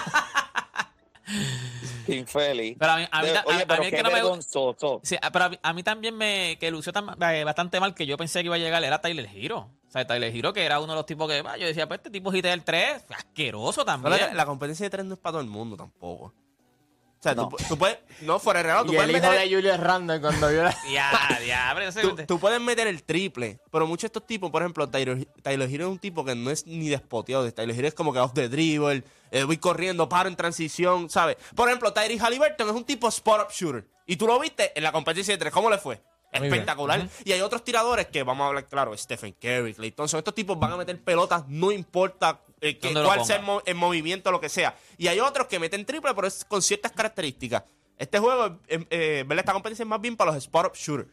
Infeliz. 2.08 2.76
Pero 2.78 2.92
a 2.92 2.96
mí- 2.96 3.08
a 3.10 3.22
mí 3.22 3.28
a- 3.28 3.42
Oye, 3.46 3.62
a 3.62 3.66
pero 3.66 3.80
mí 3.80 3.86
es 3.86 3.90
qué 3.90 3.96
que 3.98 4.02
no 4.02 4.10
me-. 4.10 4.22
Sí, 5.02 5.16
pero 5.30 5.44
a 5.44 5.48
mí, 5.50 5.58
a 5.62 5.72
mí 5.74 5.82
también 5.82 6.16
me 6.16 6.56
que 6.58 6.70
lució 6.70 6.90
tan- 6.92 7.10
eh, 7.22 7.44
bastante 7.44 7.80
mal 7.80 7.94
que 7.94 8.06
yo 8.06 8.16
pensé 8.16 8.40
que 8.40 8.46
iba 8.46 8.54
a 8.54 8.58
llegar 8.58 8.82
era 8.82 9.00
Tyler 9.00 9.28
Hero. 9.34 9.70
O 9.86 9.90
sea, 9.90 10.06
Tyler 10.06 10.34
Hero, 10.34 10.52
que 10.54 10.64
era 10.64 10.80
uno 10.80 10.92
de 10.94 10.96
los 10.96 11.06
tipos 11.06 11.28
que, 11.28 11.42
ah, 11.46 11.56
yo 11.58 11.66
decía, 11.66 11.86
pues 11.86 11.98
este 11.98 12.10
tipo 12.10 12.32
hitea 12.34 12.54
el 12.54 12.64
3, 12.64 13.04
asqueroso 13.14 13.84
también. 13.84 14.18
la, 14.18 14.32
la 14.34 14.46
competencia 14.46 14.84
de 14.86 14.90
tres 14.90 15.04
no 15.04 15.14
es 15.14 15.20
para 15.20 15.32
todo 15.32 15.42
el 15.42 15.48
mundo 15.48 15.76
tampoco. 15.76 16.32
O 17.18 17.22
sea, 17.22 17.34
No. 17.34 17.48
tú, 17.48 17.56
tú 17.68 17.76
puedes, 17.76 17.98
no 18.20 18.38
fuera 18.38 18.60
de 18.60 18.62
relajo, 18.68 18.84
tú 18.86 18.92
y 18.92 18.96
puedes 18.96 19.10
el 19.10 19.16
hijo 19.16 19.26
meter 19.28 19.48
de 19.48 19.54
Julius 19.54 19.80
Randle 19.80 20.20
cuando 20.20 20.48
vio 20.50 20.62
la... 20.62 20.76
Ya, 20.92 21.40
ya, 21.44 21.72
pero 21.74 21.92
Tú, 22.16 22.22
tú 22.26 22.38
puedes 22.38 22.60
meter 22.60 22.86
el 22.86 23.02
triple, 23.02 23.58
pero 23.72 23.86
muchos 23.88 24.02
de 24.02 24.06
estos 24.06 24.26
tipos, 24.26 24.50
por 24.52 24.62
ejemplo, 24.62 24.88
Tyler, 24.88 25.26
Tyler 25.42 25.68
Hero 25.68 25.86
es 25.86 25.90
un 25.90 25.98
tipo 25.98 26.24
que 26.24 26.36
no 26.36 26.50
es 26.50 26.66
ni 26.66 26.88
despoteado. 26.88 27.52
Tyler 27.52 27.76
Hero 27.76 27.88
es 27.88 27.94
como 27.94 28.12
que 28.12 28.20
off 28.20 28.32
the 28.34 28.48
dribble, 28.48 29.02
eh, 29.32 29.42
voy 29.42 29.58
corriendo, 29.58 30.08
paro 30.08 30.28
en 30.28 30.36
transición, 30.36 31.10
¿sabes? 31.10 31.36
Por 31.56 31.68
ejemplo, 31.68 31.92
Tyrese 31.92 32.20
Halliburton 32.24 32.68
es 32.68 32.74
un 32.74 32.84
tipo 32.84 33.08
spot-up 33.08 33.50
shooter. 33.52 33.84
Y 34.06 34.16
tú 34.16 34.26
lo 34.26 34.38
viste 34.38 34.72
en 34.76 34.84
la 34.84 34.92
competencia 34.92 35.34
de 35.34 35.38
tres. 35.38 35.52
¿Cómo 35.52 35.68
le 35.70 35.78
fue? 35.78 36.00
Espectacular. 36.32 37.08
Y 37.24 37.32
hay 37.32 37.40
otros 37.40 37.64
tiradores 37.64 38.06
que, 38.06 38.22
vamos 38.22 38.44
a 38.44 38.48
hablar 38.48 38.66
claro, 38.66 38.96
Stephen 38.96 39.32
Curry, 39.40 39.74
Clay 39.74 39.90
Thompson. 39.92 40.18
Estos 40.18 40.34
tipos 40.34 40.58
van 40.58 40.72
a 40.72 40.76
meter 40.76 41.02
pelotas, 41.02 41.44
no 41.48 41.72
importa 41.72 42.40
eh, 42.60 42.78
que- 42.78 42.88
¿Dónde 42.88 43.00
lo 43.02 43.06
cuál 43.06 43.24
sea 43.24 43.36
el, 43.36 43.42
mo- 43.42 43.62
el 43.64 43.74
movimiento, 43.74 44.30
lo 44.30 44.40
que 44.40 44.48
sea. 44.48 44.76
Y 44.96 45.06
hay 45.08 45.20
otros 45.20 45.46
que 45.46 45.58
meten 45.58 45.84
triple, 45.86 46.12
pero 46.14 46.26
es 46.26 46.44
con 46.44 46.62
ciertas 46.62 46.92
características. 46.92 47.64
Este 47.96 48.18
juego, 48.18 48.58
eh, 48.68 48.86
eh, 48.90 49.24
¿verdad? 49.26 49.40
Esta 49.42 49.52
competencia 49.52 49.82
es 49.82 49.88
más 49.88 50.00
bien 50.00 50.16
para 50.16 50.32
los 50.32 50.42
spot-up 50.44 50.72
shooters. 50.74 51.08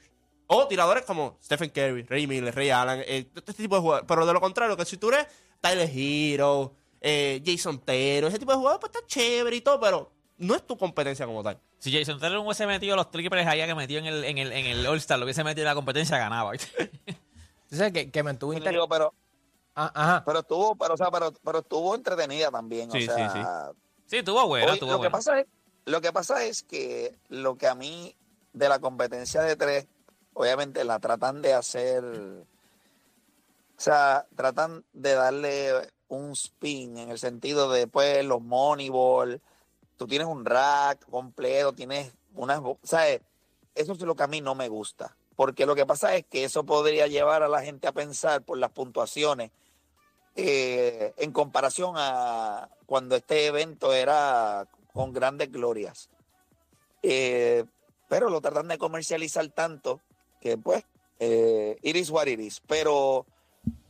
O 0.48 0.68
tiradores 0.68 1.04
como 1.06 1.40
Stephen 1.44 1.70
Curry, 1.72 2.04
Ray 2.04 2.28
Miller, 2.28 2.54
Ray 2.54 2.70
Allen, 2.70 3.04
eh, 3.08 3.28
este 3.36 3.54
tipo 3.54 3.76
de 3.76 3.82
jugadores. 3.82 4.06
Pero 4.08 4.26
de 4.26 4.34
lo 4.34 4.40
contrario, 4.40 4.78
que 4.78 4.86
si 4.86 4.98
tú 4.98 5.10
eres 5.10 5.26
Tyler 5.60 5.90
Hero, 5.92 6.76
eh, 7.02 7.42
Jason 7.44 7.80
Taylor, 7.80 8.30
ese 8.30 8.38
tipo 8.38 8.52
de 8.52 8.58
jugadores, 8.58 8.80
pues 8.82 8.94
está 8.96 9.08
chévere 9.08 9.56
y 9.56 9.62
todo, 9.62 9.80
pero 9.80 10.12
no 10.38 10.54
es 10.54 10.66
tu 10.68 10.78
competencia 10.78 11.26
como 11.26 11.42
tal. 11.42 11.60
Si 11.80 11.92
Jason 11.92 12.20
Taylor 12.20 12.40
hubiese 12.40 12.68
metido 12.68 12.96
los 12.96 13.10
triples 13.10 13.48
allá 13.48 13.66
que 13.66 13.74
metió 13.74 13.98
en 13.98 14.06
el, 14.06 14.24
en 14.24 14.38
el, 14.38 14.52
en 14.52 14.66
el 14.68 14.86
All-Star, 14.86 15.18
lo 15.18 15.26
hubiese 15.26 15.44
metido 15.44 15.64
en 15.64 15.70
la 15.70 15.76
competencia, 15.76 16.18
ganaba. 16.20 16.52
Sabes 17.72 17.94
que, 17.94 18.12
que 18.12 18.24
me 18.24 18.34
tuvo 18.36 18.54
Yo 18.54 18.58
inter... 18.60 18.74
digo, 18.74 18.88
pero, 18.88 19.14
Ah, 19.76 19.92
ajá. 19.94 20.24
pero 20.26 20.40
estuvo, 20.40 20.76
pero, 20.76 20.94
o 20.94 20.98
sea, 20.98 21.12
pero, 21.12 21.34
pero 21.44 21.60
estuvo 21.60 21.96
entretenida 21.96 22.50
también. 22.50 22.90
Sí, 22.92 23.08
o 23.08 23.14
sea, 23.14 23.30
sí, 23.30 23.40
sí. 23.40 24.18
Sí, 24.18 24.24
tuvo 24.24 24.48
buena, 24.48 24.72
Hoy, 24.72 24.80
lo, 24.80 25.02
que 25.02 25.10
pasa 25.10 25.40
es, 25.40 25.48
lo 25.86 26.00
que 26.00 26.14
pasa 26.14 26.44
es 26.46 26.64
que 26.64 27.18
lo 27.28 27.58
que 27.58 27.68
a 27.68 27.76
mí 27.76 28.16
de 28.54 28.70
la 28.70 28.80
competencia 28.80 29.42
de 29.42 29.56
tres, 29.56 29.88
obviamente 30.34 30.84
la 30.86 31.00
tratan 31.00 31.42
de 31.42 31.54
hacer, 31.54 32.04
o 32.06 32.46
sea, 33.78 34.26
tratan 34.36 34.86
de 34.94 35.14
darle 35.14 35.72
un 36.08 36.32
spin 36.32 36.98
en 36.98 37.10
el 37.10 37.20
sentido 37.20 37.70
de 37.72 37.88
pues 37.88 38.24
los 38.24 38.42
Moneyball, 38.42 39.42
tú 39.98 40.08
tienes 40.08 40.28
un 40.28 40.46
rack 40.46 41.06
completo, 41.10 41.74
tienes 41.74 42.14
unas, 42.36 42.62
¿sabes? 42.84 43.22
Eso 43.74 43.94
es 43.94 44.02
lo 44.02 44.16
que 44.16 44.24
a 44.24 44.28
mí 44.28 44.40
no 44.40 44.56
me 44.56 44.70
gusta. 44.70 45.18
Porque 45.36 45.66
lo 45.66 45.76
que 45.76 45.86
pasa 45.86 46.16
es 46.16 46.26
que 46.26 46.46
eso 46.46 46.64
podría 46.66 47.08
llevar 47.08 47.44
a 47.44 47.50
la 47.50 47.62
gente 47.62 47.88
a 47.88 47.92
pensar 47.92 48.42
por 48.44 48.58
las 48.58 48.72
puntuaciones 48.72 49.52
eh, 50.36 51.14
en 51.18 51.32
comparación 51.32 51.96
a 51.98 52.70
cuando 52.86 53.16
este 53.16 53.48
evento 53.48 53.94
era 53.94 54.68
con 54.94 55.14
grandes 55.14 55.52
glorias. 55.52 56.10
Eh, 57.04 57.66
pero 58.08 58.30
lo 58.30 58.42
tratan 58.42 58.68
de 58.68 58.78
comercializar 58.78 59.48
tanto 59.50 60.02
que 60.42 60.58
pues 60.58 60.84
eh, 61.20 61.78
it 61.82 61.96
is 61.96 62.10
what 62.10 62.28
it 62.28 62.40
is. 62.40 62.62
Pero 62.68 63.26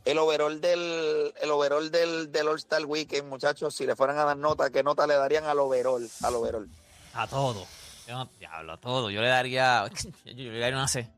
el 0.04 0.18
overall 0.18 0.60
del 0.60 1.34
el 1.40 1.50
overall 1.50 1.90
del, 1.90 2.30
del 2.30 2.48
All 2.48 2.58
Star 2.58 2.84
Weekend, 2.84 3.28
muchachos, 3.28 3.74
si 3.74 3.84
le 3.84 3.96
fueran 3.96 4.18
a 4.18 4.24
dar 4.24 4.36
nota, 4.36 4.70
¿qué 4.70 4.82
nota 4.82 5.06
le 5.06 5.14
darían 5.14 5.44
al 5.44 5.58
overall? 5.58 6.08
Al 6.22 6.34
overall? 6.34 6.68
A 7.14 7.26
todo. 7.26 7.66
Yo 8.06 8.28
diablo, 8.38 8.72
a 8.74 8.76
todo. 8.76 9.10
Yo 9.10 9.20
le 9.20 9.28
daría. 9.28 9.88
Yo, 9.88 10.32
yo 10.32 10.52
le 10.52 10.58
daría 10.60 10.76
una 10.76 10.88
C. 10.88 11.10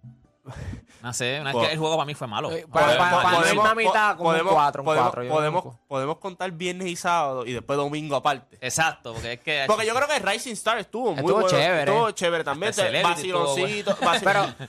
Una 1.02 1.12
C. 1.12 1.38
Una, 1.40 1.50
es 1.52 1.56
que 1.56 1.72
el 1.72 1.78
juego 1.78 1.96
para 1.96 2.06
mí 2.06 2.14
fue 2.14 2.26
malo. 2.26 2.50
Eh, 2.50 2.66
para- 2.70 2.98
para- 2.98 3.22
para 3.22 3.38
Podemos- 3.38 3.76
mitad, 3.76 4.16
como 4.16 4.30
un 4.30 4.38
cuatro, 4.48 4.82
un 4.82 4.87
podemos, 4.87 5.62
cuatro, 5.62 5.78
podemos, 5.87 6.18
contar 6.18 6.50
viernes 6.52 6.88
y 6.88 6.96
sábado 6.96 7.46
y 7.46 7.52
después 7.52 7.76
domingo 7.76 8.16
aparte. 8.16 8.58
Exacto, 8.61 9.12
porque 9.12 9.34
es 9.34 9.40
que. 9.40 9.64
Porque 9.66 9.87
yo 9.87 9.94
creo 9.94 10.08
que 10.08 10.18
Rising 10.18 10.52
Star 10.54 10.78
estuvo 10.78 11.11
muy 11.12 11.20
Estuvo 11.20 11.32
bueno. 11.40 11.48
chévere. 11.48 11.92
Estuvo 11.92 12.11
chévere 12.11 12.44
también. 12.44 12.70
Estuvo 12.70 13.02
Vaciloncito. 13.02 13.96
vacil- 14.00 14.24
Pero 14.24 14.44
eh, 14.44 14.68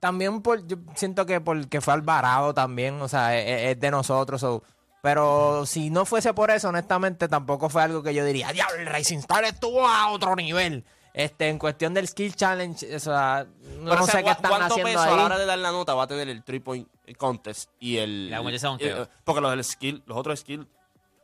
también 0.00 0.42
por, 0.42 0.66
yo 0.66 0.76
siento 0.94 1.24
que 1.24 1.40
porque 1.40 1.80
fue 1.80 1.94
Alvarado 1.94 2.52
también, 2.52 3.00
o 3.00 3.08
sea, 3.08 3.36
es, 3.38 3.72
es 3.72 3.80
de 3.80 3.90
nosotros. 3.90 4.40
so, 4.40 4.62
pero 5.02 5.64
si 5.66 5.88
no 5.88 6.04
fuese 6.04 6.34
por 6.34 6.50
eso, 6.50 6.68
honestamente, 6.68 7.28
tampoco 7.28 7.68
fue 7.68 7.82
algo 7.82 8.02
que 8.02 8.12
yo 8.12 8.24
diría, 8.24 8.52
diablo, 8.52 8.76
el 8.76 8.86
Racing 8.86 9.18
Star 9.18 9.44
estuvo 9.44 9.86
a 9.86 10.10
otro 10.10 10.34
nivel. 10.36 10.84
Este, 11.18 11.48
en 11.48 11.58
cuestión 11.58 11.94
del 11.94 12.06
Skill 12.06 12.34
Challenge, 12.36 12.94
o 12.94 13.00
sea, 13.00 13.46
no, 13.78 13.90
Pero, 13.90 14.04
sé 14.04 14.12
sea, 14.12 14.22
qué 14.22 14.30
están 14.32 14.50
¿cuánto 14.50 14.66
haciendo 14.74 14.90
peso 14.92 15.00
ahí. 15.00 15.12
a 15.14 15.16
la 15.16 15.24
hora 15.24 15.38
de 15.38 15.46
dar 15.46 15.58
la 15.58 15.72
nota 15.72 15.94
va 15.94 16.02
a 16.02 16.06
tener 16.06 16.28
el 16.28 16.44
3 16.44 16.60
point 16.60 16.86
contest 17.16 17.70
y 17.80 17.96
el 17.96 18.30
La 18.30 18.42
donkeo. 18.42 19.04
eh, 19.04 19.08
porque 19.24 19.40
los 19.40 19.50
del 19.50 19.64
skill 19.64 20.02
los 20.04 20.18
otros 20.18 20.40
skill 20.40 20.68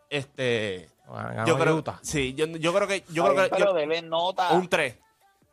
este 0.09 0.89
Bueno, 1.07 1.45
yo 1.47 1.59
creo 1.59 1.77
Utah. 1.77 1.99
sí 2.03 2.33
yo, 2.35 2.47
yo 2.47 2.73
creo 2.73 2.89
que 2.89 3.05
yo 3.11 3.27
Ay, 3.27 3.35
creo 3.35 3.45
que 3.45 3.51
pero 3.51 3.67
yo- 3.67 3.75
dele 3.75 4.01
nota. 4.03 4.49
un 4.53 4.67
3 4.69 4.97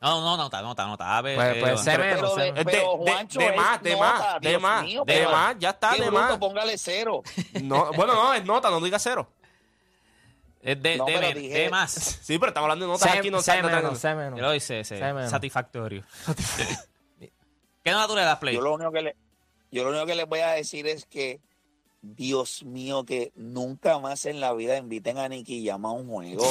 No, 0.02 0.21
no, 0.21 0.38
nota, 0.38 0.62
nota, 0.62 0.86
nota. 0.88 1.17
A 1.17 1.21
ver, 1.21 1.36
Pues- 1.36 1.58
eh, 1.58 1.60
pues, 1.60 1.86
menos, 1.86 2.34
pero 2.63 2.97
de- 3.52 3.58
más 3.58 3.84
de 3.84 3.91
nota, 3.91 4.04
más 4.06 4.41
de 4.41 4.58
más 4.58 4.84
mío, 4.86 5.04
de 5.06 5.28
más 5.28 5.56
ya 5.60 5.69
está 5.71 5.91
de 5.91 5.97
bruto, 5.97 6.12
más 6.13 6.38
póngale 6.38 6.78
cero. 6.78 7.21
no, 7.62 7.91
bueno 7.91 8.13
no 8.13 8.34
es 8.34 8.45
nota 8.45 8.69
no 8.69 8.80
diga 8.80 8.97
cero 8.99 9.30
Es 10.61 10.81
de, 10.81 10.97
No, 10.97 11.05
de, 11.05 11.33
dije- 11.33 11.53
de 11.63 11.69
más. 11.69 11.91
sí 12.21 12.37
pero 12.37 12.49
estamos 12.49 12.65
hablando 12.65 12.85
de 12.85 12.91
notas 12.91 13.07
aquí 13.17 13.31
no 13.31 13.37
no- 13.37 13.67
menos, 13.67 13.99
C 13.99 14.13
menos. 14.15 14.39
Yo 14.39 14.45
lo 14.45 14.53
hice 14.55 14.81
ese. 14.81 14.99
Satisfactorio. 15.29 16.03
¿Qué 17.83 17.91
nota 17.91 18.07
tú 18.07 18.15
le 18.15 18.23
das, 18.23 18.37
Play? 18.39 18.55
Yo 18.55 18.61
lo 18.61 18.73
único 18.73 18.91
que 18.91 19.01
le, 19.01 19.15
yo 19.71 19.83
lo 19.83 19.89
único 19.91 20.05
que 20.05 20.15
les 20.15 20.27
voy 20.27 20.39
a 20.39 20.49
decir 20.51 20.85
es 20.87 21.05
que 21.05 21.39
Dios 22.01 22.63
mío, 22.63 23.03
que 23.05 23.31
nunca 23.35 23.99
más 23.99 24.25
en 24.25 24.39
la 24.39 24.53
vida 24.53 24.77
inviten 24.77 25.17
a 25.17 25.27
Nicky 25.27 25.65
Jam 25.65 25.85
a 25.85 25.91
un 25.91 26.07
juego. 26.07 26.47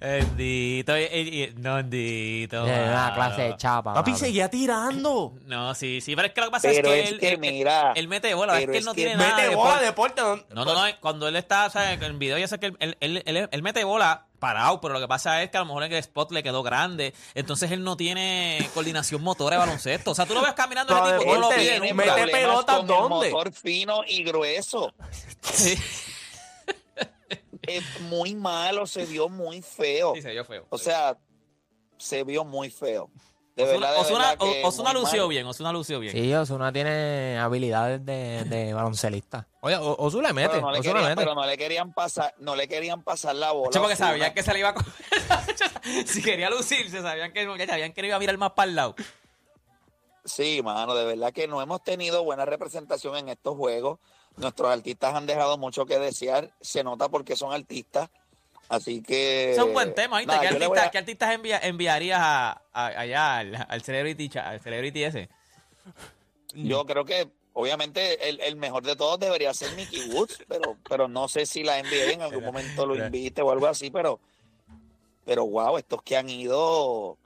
Bendito. 0.00 0.94
eh, 0.94 1.08
eh, 1.12 1.54
No, 1.56 1.76
bendito. 1.76 2.66
Eh, 2.66 2.88
una 2.88 3.12
clase 3.14 3.42
de 3.42 3.56
chapa. 3.56 3.94
papi 3.94 4.14
seguía 4.14 4.48
tirando 4.50 5.34
No, 5.46 5.74
sí, 5.74 6.00
sí, 6.00 6.14
pero 6.16 6.28
es 6.28 6.34
que 6.34 6.40
lo 6.40 6.46
que 6.48 6.52
pasa 6.52 6.68
Pero 6.68 6.88
es 6.88 6.94
que 6.94 7.00
es 7.04 7.10
él, 7.12 7.18
que 7.20 7.28
él- 7.30 7.38
mira, 7.38 7.92
él 7.94 8.08
mete 8.08 8.34
bola, 8.34 8.58
es 8.60 8.66
que 8.68 8.78
él 8.78 8.84
no 8.84 8.92
que 8.92 9.02
tiene 9.02 9.16
nada 9.16 9.36
mete 9.36 9.48
de 9.50 9.54
bola 9.54 9.80
deporte. 9.80 10.22
deporte 10.22 10.46
No, 10.54 10.64
no, 10.64 10.74
no, 10.74 10.96
cuando 11.00 11.28
él 11.28 11.36
está, 11.36 11.66
o 11.66 11.70
sea, 11.70 11.92
en 11.92 12.02
el 12.02 12.12
video 12.14 12.38
ya 12.38 12.48
sé 12.48 12.58
que 12.58 12.66
él, 12.66 12.76
él, 12.80 12.96
él- 13.00 13.22
él- 13.24 13.48
él 13.50 13.62
mete 13.62 13.84
bola 13.84 14.26
parado, 14.38 14.80
pero 14.82 14.92
lo 14.92 15.00
que 15.00 15.08
pasa 15.08 15.42
es 15.42 15.50
que 15.50 15.56
a 15.56 15.60
lo 15.60 15.66
mejor 15.66 15.84
en 15.84 15.92
el 15.92 15.98
spot 15.98 16.30
le 16.30 16.42
quedó 16.42 16.62
grande, 16.62 17.14
entonces 17.34 17.70
él 17.72 17.82
no 17.82 17.96
tiene 17.96 18.68
coordinación 18.74 19.22
motora 19.22 19.56
de 19.56 19.60
baloncesto. 19.60 20.10
O 20.10 20.14
sea, 20.14 20.26
tú 20.26 20.34
lo 20.34 20.42
ves 20.42 20.52
caminando 20.52 20.92
Pero 20.94 21.06
ese 21.08 21.18
tipo, 21.20 21.34
no 21.34 21.40
lo 21.40 21.48
nunca. 21.48 21.56
mete 21.94 22.12
problemas 22.12 22.30
pelota, 22.30 22.76
con 22.76 22.86
¿dónde? 22.86 23.26
El 23.28 23.32
motor 23.32 23.52
fino 23.52 24.02
y 24.06 24.22
grueso. 24.24 24.92
Sí, 25.40 25.74
Es 27.66 28.00
muy 28.02 28.34
malo, 28.34 28.86
se 28.86 29.04
vio 29.06 29.28
muy 29.28 29.62
feo. 29.62 30.14
sí, 30.14 30.22
se 30.22 30.30
vio 30.30 30.44
feo. 30.44 30.66
O 30.70 30.78
sea, 30.78 31.16
se 31.98 32.24
vio 32.24 32.44
muy 32.44 32.70
feo. 32.70 33.10
De 33.56 33.62
Osuna, 33.64 33.78
verdad, 33.88 33.94
de 33.94 34.00
Osuna, 34.02 34.18
verdad 34.18 34.38
que 34.38 34.62
Osuna 34.66 34.92
lució 34.92 35.20
mal. 35.22 35.28
bien, 35.30 35.46
Osuna 35.46 35.72
lució 35.72 35.98
bien. 35.98 36.12
Sí, 36.12 36.34
Osuna 36.34 36.70
tiene 36.74 37.38
habilidades 37.38 38.04
de, 38.04 38.44
de 38.44 38.74
baloncelista. 38.74 39.48
Oye, 39.62 39.76
O- 39.76 39.96
Osuna 39.98 40.28
le 40.28 40.34
mete. 40.34 40.48
Pero 40.50 40.60
no, 40.60 40.72
le 40.72 40.80
Osuna 40.80 40.92
querían, 40.92 41.10
mete. 41.10 41.22
pero 41.22 41.34
no 41.34 41.46
le 41.46 41.56
querían 41.56 41.92
pasar, 41.94 42.34
no 42.38 42.54
le 42.54 42.68
querían 42.68 43.02
pasar 43.02 43.34
la 43.34 43.52
bola. 43.52 43.70
Che, 43.70 43.78
porque 43.80 43.96
sabían 43.96 44.34
que 44.34 44.42
se 44.42 44.52
le 44.52 44.58
iba 44.58 44.68
a 44.68 44.74
si 46.06 46.22
quería 46.22 46.50
lucirse, 46.50 47.00
sabían 47.00 47.32
que, 47.32 47.46
que 47.56 47.66
sabían 47.66 47.94
que 47.94 48.02
le 48.02 48.08
iba 48.08 48.16
a 48.16 48.20
mirar 48.20 48.36
más 48.36 48.52
para 48.52 48.68
el 48.68 48.76
lado. 48.76 48.94
Sí, 50.26 50.60
mano, 50.62 50.94
de 50.94 51.04
verdad 51.06 51.32
que 51.32 51.48
no 51.48 51.62
hemos 51.62 51.82
tenido 51.82 52.22
buena 52.24 52.44
representación 52.44 53.16
en 53.16 53.28
estos 53.30 53.56
juegos. 53.56 53.98
Nuestros 54.36 54.70
artistas 54.70 55.14
han 55.14 55.24
dejado 55.26 55.56
mucho 55.56 55.86
que 55.86 55.98
desear. 55.98 56.50
Se 56.60 56.84
nota 56.84 57.08
porque 57.08 57.36
son 57.36 57.52
artistas. 57.54 58.10
Así 58.68 59.00
que. 59.00 59.52
Es 59.52 59.58
un 59.58 59.72
buen 59.72 59.94
tema, 59.94 60.18
¿viste? 60.18 60.32
nada, 60.32 60.40
¿Qué, 60.40 60.46
artistas, 60.48 60.68
voy 60.68 60.78
a- 60.78 60.90
qué 60.90 60.98
artistas 60.98 61.34
envía- 61.34 61.60
enviarías 61.62 62.18
a, 62.20 62.62
a- 62.72 62.86
allá 62.86 63.36
al, 63.38 63.66
al 63.68 63.82
celebrity, 63.82 64.30
al 64.38 64.60
celebrity 64.60 65.04
ese? 65.04 65.28
Yo 66.54 66.84
creo 66.84 67.04
que, 67.04 67.28
obviamente, 67.52 68.28
el, 68.28 68.40
el 68.40 68.56
mejor 68.56 68.82
de 68.82 68.96
todos 68.96 69.20
debería 69.20 69.54
ser 69.54 69.72
Mickey 69.76 70.10
Woods, 70.10 70.38
pero, 70.48 70.76
pero 70.88 71.06
no 71.06 71.28
sé 71.28 71.46
si 71.46 71.62
la 71.62 71.78
NBA 71.82 72.12
en 72.14 72.22
algún 72.22 72.44
momento 72.44 72.84
lo 72.86 72.96
invite 73.06 73.40
o 73.42 73.50
algo 73.52 73.66
así, 73.68 73.90
pero, 73.90 74.18
pero 75.24 75.46
wow, 75.46 75.78
estos 75.78 76.02
que 76.02 76.16
han 76.16 76.28
ido. 76.28 77.16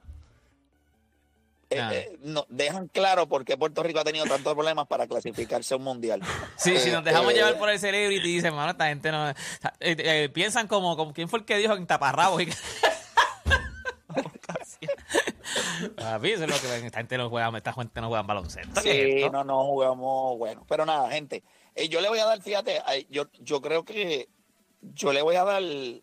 Eh, 1.71 1.79
Ah. 1.79 1.93
eh, 1.95 2.17
no, 2.21 2.45
dejan 2.49 2.89
claro 2.89 3.27
por 3.29 3.45
qué 3.45 3.55
Puerto 3.57 3.81
Rico 3.81 3.99
ha 3.99 4.03
tenido 4.03 4.25
tantos 4.25 4.53
problemas 4.53 4.87
para 4.87 5.07
clasificarse 5.07 5.73
a 5.73 5.77
un 5.77 5.83
mundial. 5.83 6.21
Sí, 6.57 6.77
si 6.77 6.91
nos 6.91 7.01
dejamos 7.03 7.31
eh, 7.31 7.35
llevar 7.37 7.57
por 7.57 7.69
el 7.69 7.79
celebrity, 7.79 8.27
dicen, 8.27 8.53
mano, 8.53 8.71
esta 8.71 8.87
gente 8.87 9.09
no. 9.09 9.33
eh, 9.79 10.29
piensan 10.33 10.67
como, 10.67 10.97
como, 10.97 11.13
¿quién 11.13 11.29
fue 11.29 11.39
el 11.39 11.45
que 11.45 11.57
dijo 11.57 11.73
en 11.75 11.87
taparrabos? 11.87 12.43
Papi, 15.95 16.31
eso 16.31 16.43
es 16.43 16.49
lo 16.49 16.59
que. 16.59 16.85
Esta 16.85 16.99
gente 16.99 17.17
no 17.17 17.29
juega, 17.29 17.57
esta 17.57 17.73
gente 17.73 18.01
no 18.01 18.07
juega 18.09 18.23
baloncesto. 18.23 18.81
¿qué 18.81 19.17
es 19.17 19.23
Sí, 19.23 19.29
no, 19.29 19.43
no 19.43 19.63
jugamos 19.65 20.37
bueno. 20.37 20.65
Pero 20.67 20.85
nada, 20.85 21.09
gente, 21.11 21.43
yo 21.89 22.01
le 22.01 22.09
voy 22.09 22.19
a 22.19 22.25
dar, 22.25 22.41
fíjate, 22.41 22.81
yo, 23.09 23.27
yo 23.39 23.61
creo 23.61 23.83
que 23.85 24.27
yo 24.81 25.13
le 25.13 25.21
voy 25.21 25.35
a 25.37 25.43
dar, 25.43 25.61
yo 25.63 26.01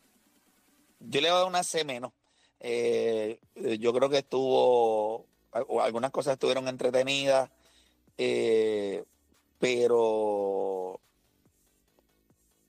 le 0.99 1.21
voy 1.21 1.29
a 1.29 1.35
dar 1.35 1.47
una 1.47 1.63
C 1.63 1.85
menos. 1.85 2.13
Yo 2.61 3.93
creo 3.93 4.09
que 4.11 4.19
estuvo, 4.19 5.28
algunas 5.53 6.11
cosas 6.11 6.35
estuvieron 6.35 6.69
entretenidas, 6.69 7.51
eh, 8.17 9.05
pero 9.59 11.01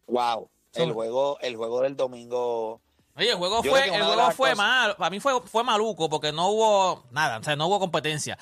wow, 0.07 0.49
el 0.73 0.91
juego, 0.93 1.37
el 1.41 1.55
juego 1.55 1.81
del 1.81 1.95
domingo. 1.95 2.81
Oye, 3.15 3.31
el 3.31 3.35
juego 3.37 3.61
fue, 3.63 3.85
el 3.85 4.03
juego 4.03 4.31
fue 4.31 4.51
cosas- 4.51 4.57
mal. 4.57 4.95
Para 4.95 5.09
mí 5.09 5.19
fue, 5.19 5.39
fue 5.41 5.63
maluco 5.63 6.09
porque 6.09 6.31
no 6.31 6.49
hubo 6.49 7.03
nada, 7.11 7.39
o 7.39 7.43
sea, 7.43 7.55
no 7.55 7.67
hubo 7.67 7.79
competencia. 7.79 8.37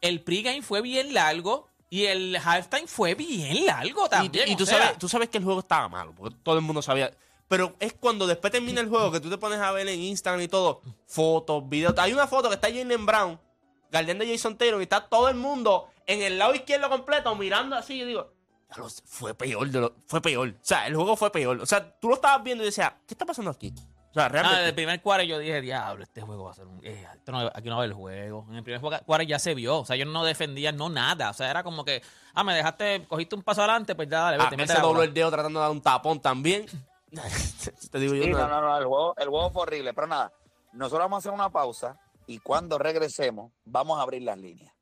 El 0.00 0.22
pregame 0.22 0.62
fue 0.62 0.80
bien 0.80 1.14
largo 1.14 1.68
y 1.90 2.06
el 2.06 2.36
halftime 2.36 2.86
fue 2.86 3.14
bien 3.14 3.66
largo 3.66 4.08
también. 4.08 4.48
y 4.48 4.56
tú, 4.56 4.66
sea, 4.66 4.78
sabes, 4.78 4.98
tú 4.98 5.08
sabes 5.08 5.28
que 5.28 5.38
el 5.38 5.44
juego 5.44 5.60
estaba 5.60 5.88
malo, 5.88 6.12
porque 6.16 6.36
todo 6.42 6.56
el 6.56 6.62
mundo 6.62 6.82
sabía. 6.82 7.10
Pero 7.48 7.74
es 7.80 7.94
cuando 7.94 8.26
después 8.26 8.52
termina 8.52 8.80
el 8.80 8.88
juego 8.88 9.10
que 9.10 9.20
tú 9.20 9.30
te 9.30 9.38
pones 9.38 9.58
a 9.58 9.72
ver 9.72 9.88
en 9.88 10.00
Instagram 10.00 10.42
y 10.42 10.48
todo, 10.48 10.82
fotos, 11.06 11.66
videos. 11.68 11.94
Hay 11.98 12.12
una 12.12 12.26
foto 12.26 12.48
que 12.48 12.56
está 12.56 12.68
Jalen 12.68 13.06
Brown, 13.06 13.40
guardián 13.90 14.18
de 14.18 14.30
Jason 14.30 14.56
Taylor, 14.56 14.80
y 14.80 14.84
está 14.84 15.08
todo 15.08 15.28
el 15.28 15.34
mundo 15.36 15.88
en 16.06 16.22
el 16.22 16.38
lado 16.38 16.54
izquierdo 16.54 16.88
completo 16.88 17.34
mirando 17.34 17.76
así. 17.76 18.00
Y 18.00 18.04
digo, 18.04 18.32
"Ya 18.70 18.76
lo 18.78 18.88
sé, 18.88 19.02
fue 19.06 19.34
peor, 19.34 19.68
de 19.68 19.80
lo- 19.80 19.94
fue 20.06 20.20
peor. 20.20 20.48
O 20.48 20.52
sea, 20.64 20.86
el 20.86 20.94
juego 20.96 21.16
fue 21.16 21.30
peor. 21.32 21.60
O 21.60 21.66
sea, 21.66 21.98
tú 21.98 22.08
lo 22.08 22.14
estabas 22.14 22.42
viendo 22.42 22.62
y 22.64 22.66
decías, 22.66 22.92
¿qué 23.06 23.14
está 23.14 23.24
pasando 23.26 23.50
aquí? 23.50 23.72
O 24.10 24.14
sea, 24.14 24.24
Ah, 24.24 24.28
desde 24.30 24.38
el 24.38 24.44
realmente. 24.46 24.72
primer 24.72 25.02
cuarto 25.02 25.24
yo 25.24 25.38
dije, 25.38 25.60
diablo, 25.60 26.02
este 26.02 26.22
juego 26.22 26.44
va 26.44 26.50
a 26.50 26.54
ser 26.54 26.66
un... 26.66 26.80
eh, 26.82 27.06
esto 27.14 27.30
no- 27.30 27.50
aquí 27.54 27.68
no 27.68 27.76
va 27.76 27.82
a 27.82 27.84
haber 27.84 27.94
juego. 27.94 28.46
En 28.48 28.56
el 28.56 28.62
primer 28.64 28.80
cuarto 28.80 29.22
ya 29.22 29.38
se 29.38 29.54
vio. 29.54 29.78
O 29.80 29.84
sea, 29.84 29.96
ellos 29.96 30.08
no 30.08 30.24
defendían, 30.24 30.76
no 30.76 30.88
nada. 30.88 31.30
O 31.30 31.34
sea, 31.34 31.50
era 31.50 31.62
como 31.62 31.84
que, 31.84 32.02
ah, 32.34 32.42
me 32.42 32.54
dejaste, 32.54 33.04
cogiste 33.06 33.36
un 33.36 33.42
paso 33.42 33.60
adelante, 33.60 33.94
pues 33.94 34.08
ya, 34.08 34.20
dale, 34.20 34.38
Ah, 34.42 34.48
vete, 34.50 34.66
la 34.74 34.80
dobló 34.80 35.02
el 35.02 35.12
dedo 35.12 35.30
tratando 35.30 35.60
de 35.60 35.64
dar 35.64 35.70
un 35.72 35.82
tapón 35.82 36.20
también. 36.20 36.66
te 37.90 37.98
digo 37.98 38.14
yo. 38.14 38.24
Sí, 38.24 38.30
no, 38.30 38.48
no, 38.48 38.60
no, 38.60 38.78
el 38.78 38.84
juego, 38.86 39.14
el 39.16 39.28
juego 39.28 39.50
fue 39.50 39.62
horrible. 39.62 39.94
Pero 39.94 40.06
nada, 40.06 40.32
nosotros 40.72 41.04
vamos 41.04 41.16
a 41.16 41.18
hacer 41.20 41.32
una 41.32 41.50
pausa 41.50 41.96
y 42.28 42.38
cuando 42.38 42.78
regresemos, 42.78 43.50
vamos 43.64 43.98
a 43.98 44.02
abrir 44.02 44.22
las 44.22 44.38
líneas. 44.38 44.72